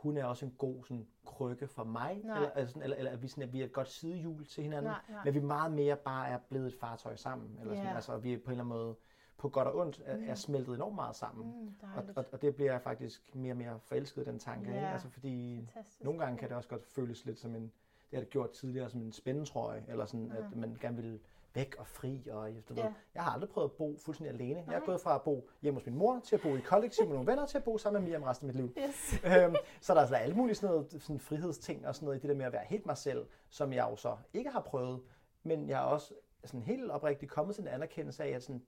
[0.02, 2.38] hun er også en god sådan, krykke for mig, Nej.
[2.38, 4.91] eller, sådan, eller, eller at vi, sådan, at vi er et godt sidehjul til hinanden,
[4.91, 5.22] Nej, nej.
[5.26, 7.58] men vi meget mere bare er blevet et fartøj sammen.
[7.60, 7.95] Eller sådan, Ja.
[7.95, 8.95] altså, vi er på en eller anden måde
[9.38, 10.24] på godt og ondt er, Mm.
[10.30, 11.45] er smeltet enormt meget sammen.
[11.47, 12.18] Mm, Og, dejligt.
[12.18, 14.68] og, og det bliver jeg faktisk mere og mere forelsket den tanke.
[14.68, 14.80] Ikke?
[14.80, 14.91] Ja.
[14.91, 16.04] Altså, fordi Fantastisk.
[16.04, 18.89] nogle gange kan det også godt føles lidt som en, det har det gjort tidligere,
[18.89, 21.20] som en spændetrøje, eller sådan, at man gerne vil
[21.54, 22.28] væk og fri.
[22.32, 22.93] Og, du ved, Ja.
[23.16, 24.60] Jeg har aldrig prøvet at bo fuldstændig alene.
[24.68, 24.86] Jeg er Nej.
[24.86, 27.28] gået fra at bo hjemme hos min mor, til at bo i kollektiv med nogle
[27.32, 28.74] venner, til at bo sammen med Miriam resten af mit liv.
[28.88, 29.14] Yes.
[29.45, 32.22] øhm, så der er altså alle mulige sådan noget, sådan frihedsting og sådan noget i
[32.22, 35.02] det der med at være helt mig selv, som jeg jo så ikke har prøvet.
[35.43, 36.14] Men jeg er også
[36.45, 38.62] sådan helt oprigtigt kommet til en anerkendelse af, at sådan,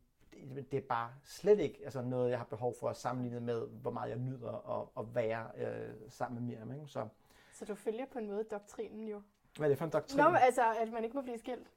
[0.56, 3.68] det, det er bare slet ikke altså noget, jeg har behov for at sammenligne med,
[3.68, 6.72] hvor meget jeg nyder at, at være øh, sammen med Miriam.
[6.74, 6.88] Ikke?
[6.88, 7.08] Så
[7.54, 9.22] Så du følger på en måde doktrinen jo.
[9.58, 10.18] hvad er det for en doktrin?
[10.24, 11.68] Nå, altså, at man ikke må blive skilt.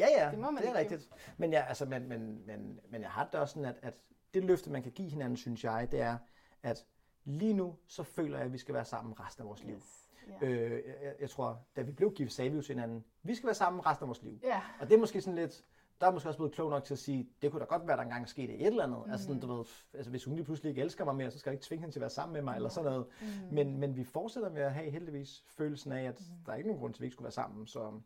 [0.00, 1.10] Ja, ja, Det må man det er ikke, rigtigt.
[1.36, 3.94] Men, ja, altså, men, men, men, men jeg har det også sådan, at, at
[4.34, 6.18] det løfte, man kan give hinanden, synes jeg, det er,
[6.62, 6.86] at
[7.24, 9.76] lige nu, så føler jeg, at vi skal være sammen resten af vores liv.
[9.76, 10.10] Yes.
[10.42, 10.46] Ja.
[10.46, 13.46] Øh, jeg, jeg tror, da vi blev gift, sagde vi jo til hinanden, vi skal
[13.46, 14.40] være sammen resten af vores liv.
[14.42, 14.60] ja.
[14.80, 15.64] Og det er måske sådan lidt,
[16.00, 17.96] der er måske også blevet klog nok til at sige, det kunne da godt være,
[17.96, 19.02] der engang skete et eller andet.
[19.06, 19.12] Mm.
[19.12, 21.50] Altså sådan, du ved, altså hvis hun lige pludselig ikke elsker mig mere, så skal
[21.50, 23.06] jeg ikke tvinge hende til at være sammen med mig, eller sådan noget.
[23.20, 23.26] Mm.
[23.54, 26.44] Men, men vi fortsætter med at have heldigvis følelsen af, at mm.
[26.46, 27.66] der er ikke nogen grund til, at vi ikke skulle være sammen.
[27.66, 28.00] Så,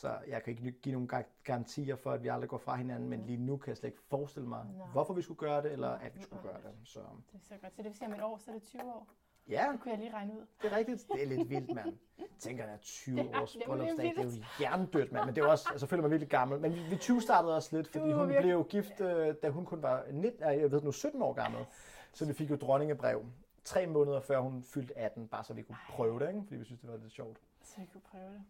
[0.00, 3.08] så jeg kan ikke give nogen gar- garantier for, at vi aldrig går fra hinanden,
[3.08, 4.86] men lige nu kan jeg slet ikke forestille mig, Nej.
[4.86, 6.70] hvorfor vi skulle gøre det, eller at vi skulle gøre det.
[6.84, 7.00] Så
[7.32, 7.72] Det er så godt.
[7.74, 9.06] Så det vil sige, om et år, så er det 20 år.
[9.48, 10.46] ja, Det kunne jeg lige regne ud.
[10.62, 11.06] det er rigtigt.
[11.12, 11.96] Det er lidt vildt, mand.
[12.18, 14.46] Jeg tænker, at 20 Det er års bryllupsdag, det er jo vildt.
[14.58, 15.26] hjernedødt, mand.
[15.26, 16.60] Men det er også, altså, føler mig virkelig gammel.
[16.60, 19.48] Men vi, vi 20 startede også lidt, fordi er hun blev jo gift, øh, da
[19.50, 21.64] hun kun var 19, øh, jeg ved nu 17 år gammel.
[22.12, 23.24] Så vi fik jo dronningebrev
[23.64, 26.42] tre måneder før hun fyldte 18, bare så vi kunne prøve det, ikke?
[26.42, 27.38] fordi vi synes, det var lidt sjovt.
[27.62, 28.42] Så vi kunne prøve det.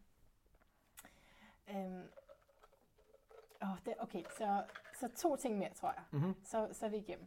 [1.77, 2.03] Øhm.
[3.63, 4.63] Oh, det okay, så,
[5.01, 6.03] så to ting mere, tror jeg.
[6.21, 6.35] Mhm.
[6.45, 7.27] Så, så er vi igennem.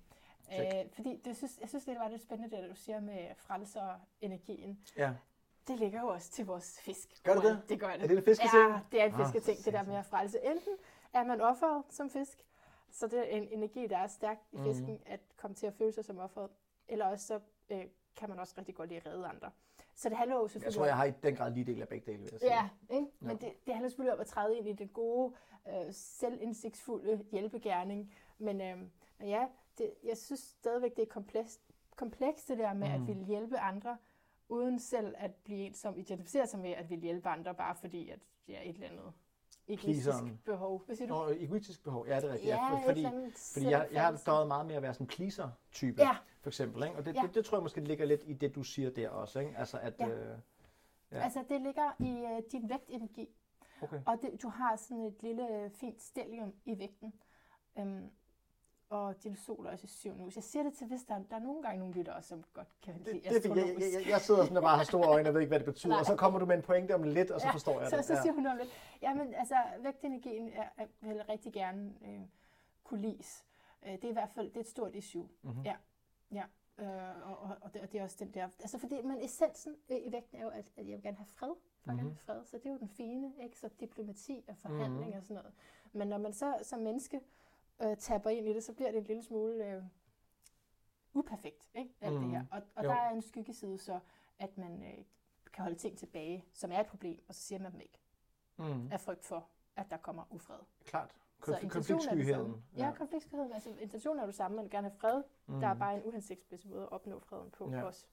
[0.53, 4.79] Øh, fordi det synes, jeg synes, det var lidt spændende, det du siger med frelser-energien.
[4.97, 5.13] Ja.
[5.67, 7.23] Det ligger jo også til vores fisk.
[7.23, 7.61] Gør det det?
[7.69, 8.03] Det gør det.
[8.03, 8.53] Er det en fisketing?
[8.71, 10.39] Ja, det er en Ah, fisketing, det der med at frelse.
[10.45, 10.73] Enten
[11.13, 12.45] er man offeret som fisk,
[12.91, 14.63] så det er en energi, der er stærk i Mhm.
[14.65, 16.49] fisken, at komme til at føle sig som offeret.
[16.87, 17.39] Eller også så
[17.69, 17.85] øh,
[18.15, 19.51] kan man også rigtig godt lide at redde andre.
[19.95, 21.87] Så det handler jo Jeg selvfølgelig tror, jeg har i den grad lige del af
[21.87, 22.53] begge dele, vil jeg sige.
[22.53, 23.07] Ja, ikke?
[23.19, 23.45] men Ja.
[23.47, 25.33] det, det handler selvfølgelig om at træde ind i den gode,
[25.67, 28.13] øh, selvindsigtsfulde hjælpegærning.
[28.37, 28.77] Men, øh,
[29.19, 29.45] men ja,
[29.77, 31.61] det, jeg synes stadigvæk, det er komplekst,
[31.95, 32.93] komplekst det der med mm.
[32.93, 33.97] at ville hjælpe andre,
[34.49, 38.09] uden selv at blive en, som identificerer sig med at ville hjælpe andre, bare fordi
[38.09, 39.13] at ja, et eller andet
[39.67, 40.41] egoistisk pleaseren.
[40.45, 40.85] behov.
[40.85, 41.13] Hvad siger du?
[41.13, 42.49] Nå, egoistisk behov, ja, det er rigtigt.
[42.49, 43.07] Ja, ja, fordi,
[43.53, 46.15] fordi jeg, jeg har døjet meget med at være sådan en pleaser-type, ja.
[46.43, 46.83] For eksempel.
[46.83, 46.95] Ikke?
[46.95, 47.21] Og det, ja.
[47.21, 49.39] det, det, tror jeg måske ligger lidt i det, du siger der også.
[49.39, 49.57] Ikke?
[49.57, 50.07] Altså, at, ja.
[50.07, 50.37] Øh,
[51.11, 51.19] ja.
[51.19, 53.29] altså, det ligger i uh, din vægtenergi.
[53.81, 54.01] Okay.
[54.05, 57.13] Og det, du har sådan et lille fint stellium i vægten.
[57.75, 58.11] Um,
[58.89, 60.35] og din sol er også i syvende hus.
[60.35, 62.93] Jeg siger det til, hvis der, der er nogle gange nogle lyttere, som godt kan
[62.93, 65.33] lide det, det, jeg, jeg, jeg, jeg sidder sådan og bare har store øjne og
[65.33, 67.41] ved ikke, hvad det betyder, og så kommer du med en pointe om lidt, og
[67.41, 68.05] så ja, forstår jeg så, det.
[68.05, 68.69] Så, så siger hun om lidt.
[69.01, 72.21] Jamen, altså, vægtenergien er, er, vil rigtig gerne øh,
[72.83, 73.43] kunne lise.
[73.85, 75.27] Øh, det er i hvert fald det er et stort issue.
[75.41, 75.63] Mm-hmm.
[75.63, 75.75] Ja,
[76.33, 76.43] ja.
[76.77, 78.43] Øh, og, og, og, det, og det er også den der...
[78.59, 81.53] Altså, fordi, men essensen i vægten er jo, at, at jeg vil gerne have fred.
[81.85, 82.15] Jeg mm-hmm.
[82.15, 82.45] fred.
[82.45, 83.59] Så det er jo den fine, ikke?
[83.59, 85.17] Så diplomati og forhandling mm-hmm.
[85.17, 85.53] og sådan noget.
[85.93, 87.21] Men når man så som menneske
[87.83, 89.83] øh, tapper ind i det, så bliver det en lille smule øh,
[91.13, 91.93] uperfekt, ikke?
[92.01, 92.21] Alt mm.
[92.21, 92.41] det her.
[92.41, 92.47] Mm.
[92.51, 93.99] Og, og der er en skyggeside så,
[94.39, 95.03] at man øh,
[95.53, 97.99] kan holde ting tilbage, som er et problem, og så siger man dem ikke.
[98.57, 98.91] Mm.
[98.91, 100.59] Af frygt for, at der kommer ufred.
[100.85, 101.15] Klart.
[101.47, 102.63] Konf- konfliktskyheden.
[102.77, 103.53] Ja, ja konfliktskyheden.
[103.53, 105.23] Altså, intentionen er jo samme, man vil gerne have fred.
[105.47, 105.59] Mm.
[105.59, 107.83] Der er bare en uhensigtsmæssig måde at opnå freden på ja.
[107.83, 108.07] os.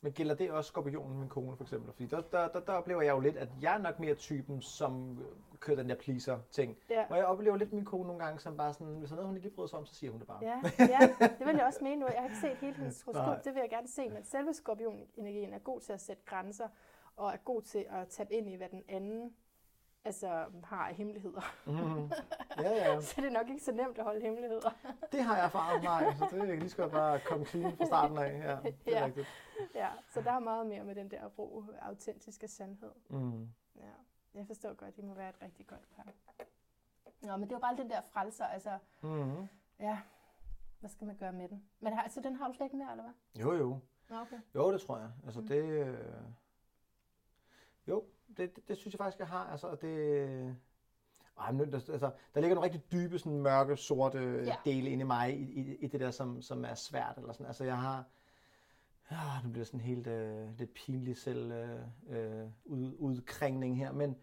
[0.00, 1.92] Men gælder det også skorpionen, min kone for eksempel?
[1.92, 4.62] Fordi der, der, der, der oplever jeg jo lidt, at jeg er nok mere typen,
[4.62, 5.18] som
[5.60, 6.76] kører den der pleaser-ting.
[6.90, 7.04] Ja.
[7.10, 9.28] Og jeg oplever lidt min kone nogle gange, som bare sådan, hvis der er noget,
[9.28, 10.38] hun ikke bryder sig om, så siger hun det bare.
[10.42, 12.06] Ja, ja det vil jeg også mene nu.
[12.06, 14.08] Jeg har ikke set hele hendes horoskop, det vil jeg gerne se.
[14.08, 16.68] Men selve skorpionenergien er god til at sætte grænser,
[17.16, 19.34] og er god til at tabe ind i, hvad den anden
[20.06, 21.40] altså, har hemmeligheder.
[21.66, 22.10] Mm.
[22.62, 23.00] Ja, ja.
[23.00, 24.70] så det er nok ikke så nemt at holde hemmeligheder.
[25.12, 26.14] det har jeg erfaret, nej.
[26.18, 28.38] Så det kan lige så godt bare komme clean fra starten af.
[28.38, 29.04] Ja, det er ja.
[29.04, 29.26] rigtigt.
[29.74, 32.90] Ja, så der er meget mere med den der ro, autentiske sandhed.
[33.08, 33.48] Mm.
[33.76, 33.92] Ja,
[34.34, 36.06] jeg forstår godt, det må være et rigtig godt par.
[37.22, 39.48] Nå, men det var bare den der frelser, altså, mm.
[39.80, 39.98] ja,
[40.80, 41.64] hvad skal man gøre med den?
[41.80, 43.42] Men har, altså, den har du slet ikke mere, eller hvad?
[43.42, 43.78] Jo, jo.
[44.10, 44.38] Okay.
[44.54, 45.10] Jo, det tror jeg.
[45.24, 45.48] Altså, mm.
[45.48, 45.62] det...
[45.64, 45.98] Øh...
[47.88, 49.46] Jo, det, det, det synes jeg faktisk, jeg har.
[49.46, 50.56] Altså, det,
[51.38, 54.56] ej, men, altså, der ligger nogle rigtig dybe, sådan, mørke, sorte ja.
[54.64, 57.14] dele inde i mig, i, i, i det der, som, som er svært.
[57.16, 57.46] Eller sådan.
[57.46, 58.04] Altså, jeg har...
[59.10, 63.92] Ja, nu bliver det sådan helt øh, lidt pinlig selv øh, øh, ud, udkringning her,
[63.92, 64.16] men,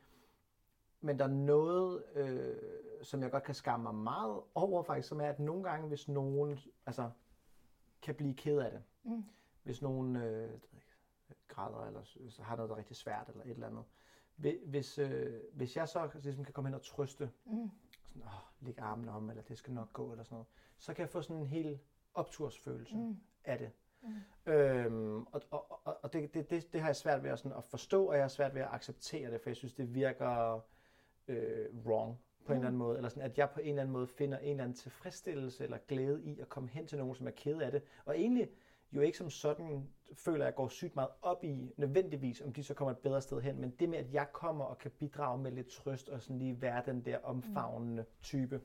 [1.02, 2.56] men der er noget, øh,
[3.04, 6.08] som jeg godt kan skamme mig meget over faktisk, som er, at nogle gange, hvis
[6.08, 7.10] nogen altså,
[8.02, 9.24] kan blive ked af det, mm.
[9.64, 10.50] hvis nogen øh,
[11.54, 13.84] græder, eller så har noget, der er rigtig svært, eller et eller andet.
[14.66, 17.72] Hvis, øh, hvis jeg så ligesom kan komme hen og trøste, mm.
[18.08, 20.48] sådan, åh, lægge armen om, eller det skal nok gå, eller sådan noget,
[20.78, 21.82] så kan jeg få sådan en helt
[22.14, 23.18] optursfølelse mm.
[23.44, 23.72] af det.
[24.02, 24.52] Mm.
[24.52, 27.58] Øhm, og og, og, og det, det, det, det har jeg svært ved at, sådan,
[27.58, 30.62] at forstå, og jeg har svært ved at acceptere det, for jeg synes, det virker
[31.28, 32.52] øh, wrong på mm.
[32.52, 34.50] en eller anden måde, eller sådan, at jeg på en eller anden måde finder en
[34.50, 37.72] eller anden tilfredsstillelse eller glæde i at komme hen til nogen, som er ked af
[37.72, 38.50] det, og egentlig
[38.92, 42.74] jo ikke som sådan føler, jeg går sygt meget op i nødvendigvis, om de så
[42.74, 45.52] kommer et bedre sted hen, men det med, at jeg kommer og kan bidrage med
[45.52, 48.62] lidt trøst og sådan lige være den der omfavnende type,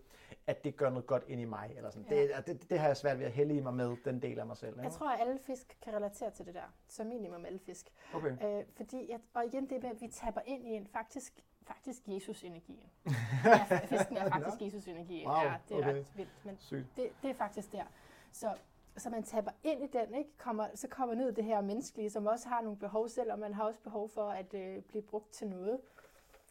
[0.47, 1.73] at det gør noget godt ind i mig.
[1.77, 2.07] Eller sådan.
[2.11, 2.23] Ja.
[2.23, 4.47] Det, det, det har jeg svært ved at hælde i mig med, den del af
[4.47, 4.73] mig selv.
[4.73, 4.83] Ikke?
[4.83, 7.91] Jeg tror, at alle fisk kan relatere til det der, som minimum alle fisk.
[8.15, 8.59] Okay.
[8.59, 12.03] Øh, fordi, at, og igen det med, at vi tapper ind i en faktisk faktisk
[12.07, 12.91] Jesus-energien.
[13.45, 15.29] ja, fisken er faktisk Jesus-energien.
[15.29, 15.95] Wow, ja, det er okay.
[15.95, 16.59] ret vildt, men
[16.97, 17.85] det, det er faktisk der.
[18.33, 18.55] Så
[18.99, 20.31] så man taber ind i den, ikke?
[20.39, 23.55] Kommer, så kommer ned det her menneskelige, som også har nogle behov selv, og man
[23.55, 25.81] har også behov for at øh, blive brugt til noget.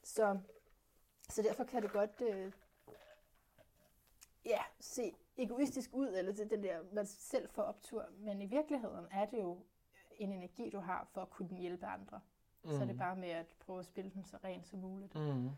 [0.03, 0.39] Så,
[1.29, 2.51] så derfor kan det godt øh,
[4.45, 8.05] ja, se egoistisk ud, eller til den der, man selv får optur.
[8.19, 9.57] Men i virkeligheden er det jo
[10.17, 12.19] en energi, du har for at kunne hjælpe andre.
[12.63, 12.69] Mm.
[12.69, 12.99] Så er det mm.
[12.99, 15.15] bare med at prøve at spille den så rent som muligt.
[15.15, 15.49] Mm.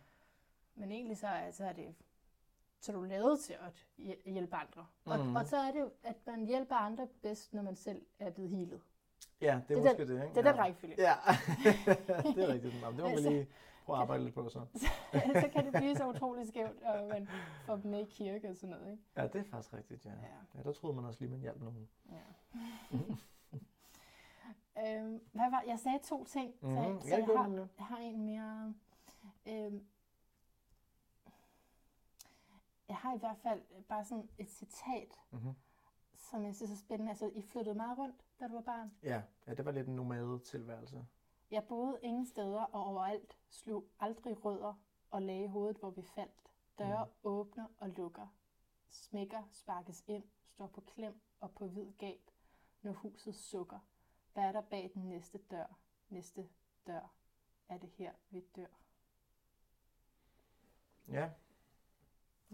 [0.75, 1.95] Men egentlig så så er det
[2.81, 3.85] så du lavet til at
[4.25, 4.85] hjælpe andre.
[5.05, 5.35] Og, mm.
[5.35, 8.51] og så er det jo, at man hjælper andre bedst, når man selv er blevet
[8.51, 8.81] healet.
[9.41, 10.35] Ja, det er, det er måske den, det, ikke?
[10.35, 10.51] Det er ja.
[10.51, 10.95] den rækkefølge.
[10.97, 11.13] Ja,
[12.35, 12.73] det er rigtigt.
[12.81, 13.47] Jamen, det må vi lige
[13.85, 14.65] prøve at arbejde lidt på så.
[14.75, 14.87] så.
[15.41, 17.29] så kan det blive så utrolig skævt, og man
[17.65, 19.03] får dem med i kirke og sådan noget, ikke?
[19.17, 20.11] Ja, det er faktisk rigtigt, ja.
[20.11, 20.17] ja.
[20.57, 21.89] ja der troede man også lige, man hjalp nogen.
[22.11, 22.23] Ja.
[25.01, 26.77] øhm, hvad var, jeg sagde to ting, mm-hmm.
[26.77, 27.01] så, mhm.
[27.01, 28.73] så jeg, har, jeg har en mere.
[29.47, 29.83] Øhm,
[32.89, 35.55] jeg har i hvert fald bare sådan et citat, mm-hmm.
[36.15, 37.09] som jeg synes er spændende.
[37.09, 38.91] Altså, I flyttede meget rundt, da du var barn?
[39.03, 41.05] Ja, ja det var lidt en nomade tilværelse.
[41.51, 44.73] Jeg boede ingen steder og overalt, slog aldrig rødder
[45.11, 46.51] og lagde hovedet, hvor vi faldt.
[46.79, 47.11] Døre mm.
[47.23, 48.27] åbner og lukker.
[48.89, 52.31] Smækker sparkes ind, står på klem og på hvid gab,
[52.81, 53.79] når huset sukker.
[54.33, 55.79] Hvad er der bag den næste dør?
[56.09, 56.49] Næste
[56.87, 57.13] dør.
[57.69, 58.65] Er det her, vi dør?
[61.07, 61.29] Ja,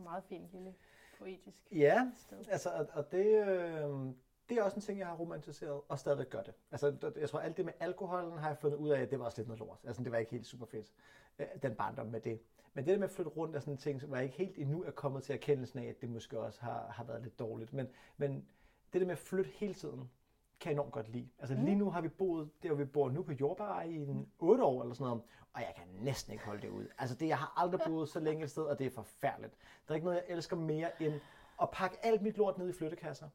[0.04, 0.76] meget fint lille
[1.20, 2.38] poetisk Ja, sted.
[2.50, 4.14] altså, og, og det, øh,
[4.50, 6.54] det er også en ting, jeg har romantiseret, og stadigvæk gør det.
[6.72, 9.26] Altså, jeg tror, alt det med alkoholen har jeg fundet ud af, at det var
[9.26, 9.80] også lidt noget lort.
[9.84, 10.92] Altså, det var ikke helt super fedt,
[11.40, 12.40] øh, den barndom med det.
[12.74, 14.58] Men det der med at flytte rundt er sådan en ting, som jeg ikke helt
[14.58, 17.74] endnu er kommet til erkendelsen af, at det måske også har, har været lidt dårligt.
[17.74, 17.88] Men,
[18.18, 18.48] men
[18.94, 20.12] det der med at flytte hele tiden,
[20.60, 21.30] kan jeg enormt godt lide.
[21.40, 21.66] Altså mm.
[21.66, 24.64] lige nu har vi boet, der hvor vi bor nu på Jordbær i en 8
[24.64, 26.88] år eller sådan noget, og jeg kan næsten ikke holde det ud.
[26.98, 29.54] Altså det, jeg har aldrig boet så længe et sted, og det er forfærdeligt.
[29.88, 31.14] Der er ikke noget, jeg elsker mere end
[31.62, 33.30] at pakke alt mit lort ned i flyttekasser.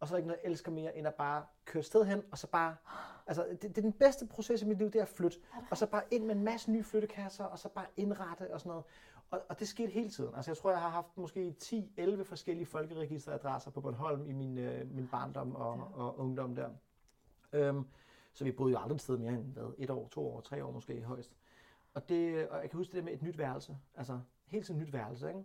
[0.00, 2.22] Og så er der ikke noget, jeg elsker mere, end at bare køre sted hen,
[2.30, 2.76] og så bare...
[3.26, 5.38] Altså, det, det er den bedste proces i mit liv, det er at flytte.
[5.70, 8.70] Og så bare ind med en masse nye flyttekasser, og så bare indrette og sådan
[8.70, 8.84] noget.
[9.34, 10.34] Og, og det skete hele tiden.
[10.34, 14.94] Altså, jeg tror, jeg har haft måske 10-11 forskellige folkeregisteradresser på Bornholm i min, øh,
[14.94, 16.70] min barndom og, og ungdom der.
[17.52, 17.84] Øhm,
[18.34, 20.64] så vi boede jo aldrig et sted mere end hvad, et år, to år, tre
[20.64, 21.36] år måske højst.
[21.94, 23.76] Og, det, og jeg kan huske det der med et nyt værelse.
[23.94, 25.44] Altså, helt tiden nyt værelse, ikke?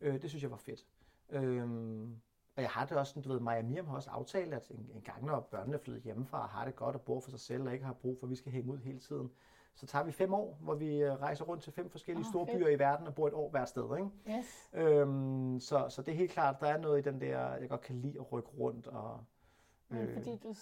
[0.00, 0.86] Øh, det synes jeg var fedt.
[1.30, 2.20] Øhm,
[2.56, 5.00] og jeg har det også, du ved, og Miriam har også aftalt, at en, en
[5.00, 7.66] gang når børnene er flyttet hjemmefra og har det godt og bor for sig selv
[7.66, 9.30] og ikke har brug for, at vi skal hænge ud hele tiden,
[9.74, 12.46] så tager vi fem år, hvor vi øh, rejser rundt til fem forskellige oh, store
[12.46, 13.96] byer i verden og bor et år hvert sted.
[13.96, 14.38] Ikke?
[14.38, 14.70] Yes.
[14.72, 17.80] Øhm, så, så det er helt klart, der er noget i den der, jeg godt
[17.80, 18.86] kan lide at rykke rundt.
[18.86, 19.24] Og,
[19.90, 20.54] øh, Men fordi du,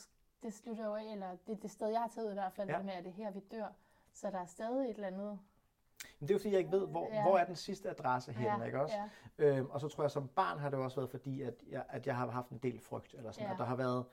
[0.43, 2.69] det slutter jo af, eller det er det sted, jeg har taget i hvert fald,
[2.69, 2.83] ja.
[2.83, 3.73] med, at det her, vi dør.
[4.13, 5.39] Så der er stadig et eller andet
[6.21, 7.23] men det er jo fordi, jeg ikke ved, hvor, ja.
[7.23, 8.65] hvor er den sidste adresse henne, ja.
[8.65, 8.97] ikke også?
[9.39, 9.45] Ja.
[9.45, 12.07] Øhm, og så tror jeg, som barn har det også været fordi, at jeg, at
[12.07, 13.53] jeg har haft en del frygt, eller sådan, ja.
[13.53, 14.05] at der har været,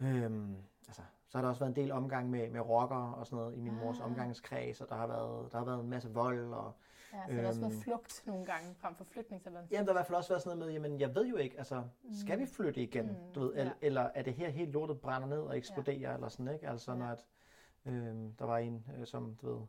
[0.00, 0.56] øhm,
[0.88, 3.56] altså, så har der også været en del omgang med, med rockere og sådan noget
[3.56, 3.80] i min ah.
[3.80, 6.72] mors omgangskreds, og der har været, der har været en masse vold, og
[7.12, 9.42] Ja, så øhm, der har også været øhm, flugt nogle gange frem for flytning.
[9.42, 11.26] Så jamen, der har i hvert fald også været sådan noget med, jamen, jeg ved
[11.26, 12.50] jo ikke, altså, skal vi mm.
[12.50, 13.06] flytte igen?
[13.06, 13.60] Mm, du ved, ja.
[13.60, 16.14] eller, eller er det her helt lortet brænder ned og eksploderer, ja.
[16.14, 16.68] eller sådan, ikke?
[16.68, 16.98] Altså, ja.
[16.98, 17.24] når at,
[17.86, 19.66] øhm, der var en, øh, som, du ved,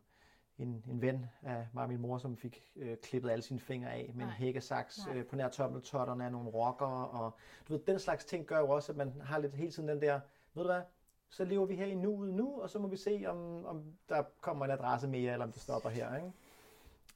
[0.58, 3.92] en, en ven af mig og min mor, som fik øh, klippet alle sine fingre
[3.92, 4.34] af med Nej.
[4.34, 7.08] en hækkesaks øh, på nær tommeltotterne af nogle rockere.
[7.08, 7.36] Og,
[7.68, 10.02] du ved, den slags ting gør jo også, at man har lidt hele tiden den
[10.02, 10.20] der,
[10.54, 10.82] ved du hvad,
[11.30, 14.24] så lever vi her i nuet nu, og så må vi se, om, om der
[14.42, 16.16] kommer en adresse mere, eller om det stopper her.
[16.16, 16.32] Ikke?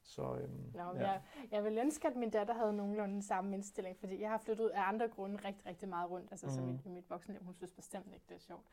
[0.04, 1.00] Så, øhm, Nå, ja.
[1.00, 4.64] jeg, jeg vil ønske, at min datter havde nogenlunde samme indstilling, fordi jeg har flyttet
[4.64, 6.32] ud af andre grunde rigtig, rigtig meget rundt.
[6.32, 6.52] Altså, mm.
[6.52, 8.66] så mit, mit voksenliv, hun synes bestemt ikke, det er sjovt.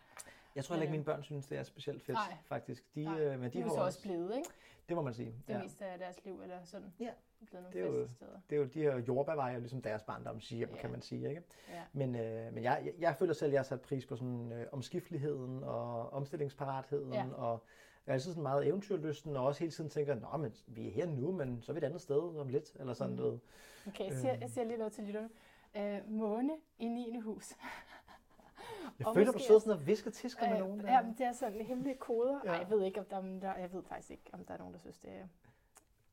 [0.58, 2.36] Jeg tror heller ikke, mine børn synes, det er specielt fedt, Nej.
[2.46, 2.94] faktisk.
[2.94, 3.20] De, Nej.
[3.20, 4.48] Øh, men de, de er så også blevet, ikke?
[4.88, 5.34] Det må man sige.
[5.48, 5.62] Det ja.
[5.62, 6.92] meste af deres liv, eller sådan.
[7.00, 7.10] Ja.
[7.46, 8.40] Blevet nogle det, er jo, steder.
[8.50, 10.76] det er jo de her jordbærveje, ligesom deres barndom siger, ja.
[10.76, 11.28] kan man sige.
[11.28, 11.42] Ikke?
[11.68, 11.82] Ja.
[11.92, 14.52] Men, øh, men jeg, jeg, jeg føler selv, at jeg har sat pris på sådan,
[14.52, 17.26] øh, omskifteligheden og omstillingsparatheden ja.
[17.34, 17.64] og
[18.06, 20.92] jeg er altid sådan meget eventyrlysten, og også hele tiden tænker, nå, men vi er
[20.92, 23.20] her nu, men så er vi et andet sted om lidt, eller sådan mm.
[23.20, 23.40] noget.
[23.86, 25.28] Okay, jeg siger, jeg siger lige noget til lytterne.
[25.76, 27.20] Øh, måne i 9.
[27.20, 27.52] hus.
[28.98, 30.80] Jeg og føler, du sidder sådan og visker tisker øh, med nogen.
[30.80, 30.92] Der.
[30.92, 32.40] Ja, men det er sådan hemmelige koder.
[32.44, 32.50] Ja.
[32.50, 34.74] Ej, jeg ved ikke, om der, der, jeg ved faktisk ikke, om der er nogen,
[34.74, 35.26] der synes, det er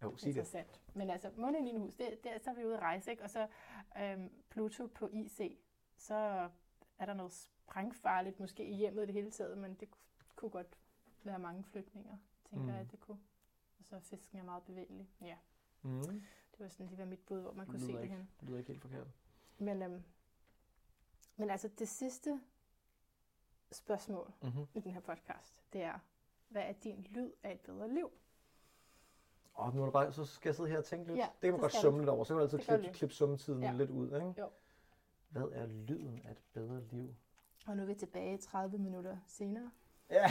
[0.04, 0.82] jo, sig interessant.
[0.86, 0.96] Det.
[0.96, 1.78] Men altså, måne i 9.
[1.78, 3.24] hus, det, det, så er vi ude at rejse, ikke?
[3.24, 3.48] Og så
[4.02, 5.60] øhm, Pluto på IC,
[5.98, 6.50] så
[7.00, 9.90] er der noget sprængfarligt måske i hjemmet i det hele taget, men det
[10.36, 10.78] kunne godt
[11.24, 12.18] være mange flytninger,
[12.50, 12.72] tænker mm.
[12.72, 13.20] jeg, at det kunne.
[13.80, 15.10] Og så fisken er meget bevægelig.
[15.22, 15.36] Ja.
[15.82, 16.24] Mm.
[16.52, 18.30] Det var sådan lige var mit bud, hvor man kunne se det hen.
[18.40, 19.08] Det lyder ikke helt forkert.
[19.58, 20.04] Men, øhm,
[21.38, 22.42] men altså det sidste
[23.72, 24.68] spørgsmål mm-hmm.
[24.74, 26.00] i den her podcast, det er,
[26.50, 28.12] hvad er din lyd af et bedre liv?
[29.58, 31.18] Åh, oh, nu er det bare, så skal jeg sidde her og tænke lidt.
[31.18, 32.24] Ja, det kan man godt summe lidt over.
[32.24, 33.72] Så kan man altid klippe, klippe summetiden ja.
[33.72, 34.06] lidt ud.
[34.06, 34.34] Ikke?
[34.42, 34.50] Jo.
[35.30, 37.16] Hvad er lyden af et bedre liv?
[37.68, 39.72] Og nu er vi tilbage 30 minutter senere.
[40.10, 40.28] Ja,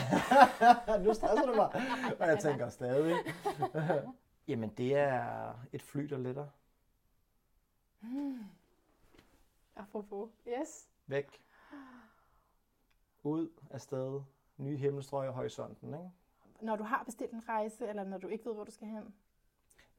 [1.03, 1.69] nu stresser du mig.
[2.19, 3.15] Og jeg tænker stadig.
[4.47, 6.47] Jamen, det er et fly, der letter.
[7.99, 8.43] Hmm.
[9.75, 10.29] Apropos.
[10.47, 10.89] Yes.
[11.07, 11.44] Væk.
[13.25, 14.21] Ud af sted.
[14.57, 16.09] Nye himmelstrøg og horisonten, ikke?
[16.61, 19.13] Når du har bestilt en rejse, eller når du ikke ved, hvor du skal hen?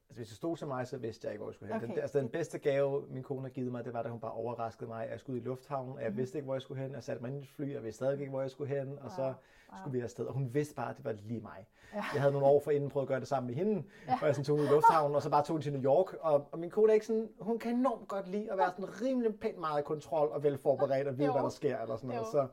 [0.08, 1.82] Altså, hvis det stod til mig, så vidste jeg ikke, hvor jeg skulle hen.
[1.82, 1.94] Okay.
[1.94, 4.32] Den, altså, den bedste gave, min kone har givet mig, det var, da hun bare
[4.32, 6.16] overraskede mig, jeg skulle ud i lufthavnen, og jeg mm.
[6.16, 6.92] vidste ikke, hvor jeg skulle hen.
[6.92, 8.74] Jeg satte mig ind i et fly, og jeg vidste stadig ikke, hvor jeg skulle
[8.74, 9.34] hen, og så wow.
[9.80, 10.26] skulle vi afsted.
[10.26, 11.66] Og hun vidste bare, at det var lige mig.
[11.94, 12.04] Ja.
[12.14, 14.18] Jeg havde nogle år for inden prøvet at gøre det sammen med hende, ja.
[14.20, 16.14] og jeg sådan tog ud i lufthavnen, og så bare tog til New York.
[16.20, 19.02] Og, og min kone er ikke sådan, hun kan enormt godt lide at være sådan
[19.02, 22.26] rimelig pænt meget i kontrol og velforberedt og vide, hvad der sker, eller sådan noget.
[22.26, 22.48] Så,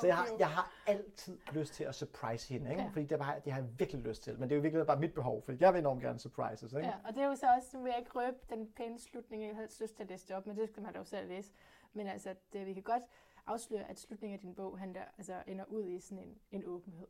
[0.00, 2.82] så jeg har, jeg har altid lyst til at surprise hende, ikke?
[2.82, 2.88] Ja.
[2.88, 4.32] fordi det, var, det har jeg virkelig lyst til.
[4.38, 6.72] Men det er jo virkelig bare mit behov, for jeg vil enormt gerne surprises.
[6.72, 6.86] Ikke?
[6.86, 9.42] Ja, og det er jo så også, nu vil jeg ikke røbe den pæne slutning,
[9.42, 11.28] jeg havde lyst til at læse det op, men det skal man da jo selv
[11.28, 11.52] læse.
[11.92, 13.02] Men altså, det, vi kan godt
[13.46, 16.64] afsløre, at slutningen af din bog han der, altså, ender ud i sådan en, en
[16.66, 17.06] åbenhed.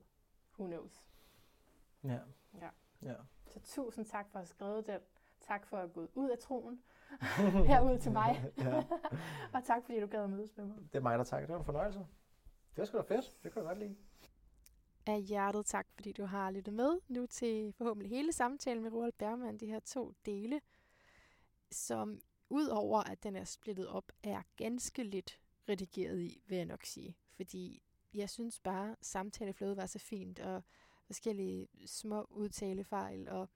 [0.58, 1.06] Who knows?
[2.04, 2.18] Ja.
[2.60, 2.68] ja.
[3.02, 3.14] ja.
[3.46, 5.00] Så tusind tak for at have skrevet den.
[5.40, 6.82] Tak for at gå ud af troen
[7.70, 8.44] herud til mig.
[8.58, 8.84] ja.
[9.54, 10.76] og tak fordi du gad at mødes med mig.
[10.92, 11.46] Det er mig, der takker.
[11.46, 12.06] Det var en fornøjelse.
[12.76, 13.42] Det er sgu da fedt.
[13.42, 13.96] Det kan jeg godt lide.
[15.06, 19.12] Af hjertet tak, fordi du har lyttet med nu til forhåbentlig hele samtalen med Roald
[19.12, 20.60] Bergman, de her to dele,
[21.70, 22.20] som
[22.50, 27.16] udover at den er splittet op, er ganske lidt redigeret i, vil jeg nok sige.
[27.30, 27.82] Fordi
[28.14, 30.62] jeg synes bare, samtaleflødet var så fint, og
[31.06, 33.48] forskellige små udtalefejl, og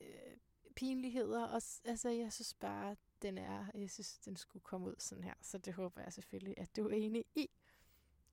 [0.00, 0.36] øh,
[0.76, 1.44] pinligheder.
[1.44, 5.34] Og, altså, jeg synes bare, den er, jeg synes, den skulle komme ud sådan her.
[5.42, 7.50] Så det håber jeg selvfølgelig, at du er enig i.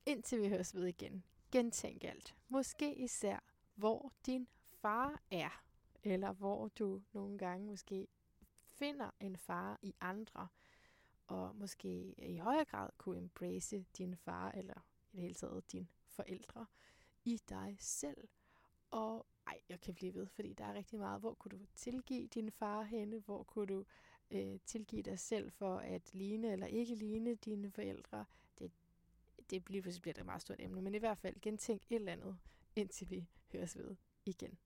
[0.05, 1.23] Indtil vi høres ved igen.
[1.51, 2.35] Gentænk alt.
[2.49, 3.39] Måske især,
[3.75, 4.47] hvor din
[4.81, 5.63] far er.
[6.03, 8.07] Eller hvor du nogle gange måske
[8.51, 10.47] finder en far i andre.
[11.27, 15.87] Og måske i højere grad kunne embrace din far, eller i det hele taget dine
[16.07, 16.65] forældre,
[17.25, 18.27] i dig selv.
[18.91, 21.19] Og ej, jeg kan blive ved, fordi der er rigtig meget.
[21.19, 23.19] Hvor kunne du tilgive din far henne?
[23.19, 23.85] Hvor kunne du
[24.31, 28.25] øh, tilgive dig selv for at ligne eller ikke ligne dine forældre?
[29.49, 32.11] Det, det bliver, det et meget stort emne, men i hvert fald gentænk et eller
[32.11, 32.37] andet,
[32.75, 34.57] indtil vi høres ved igen.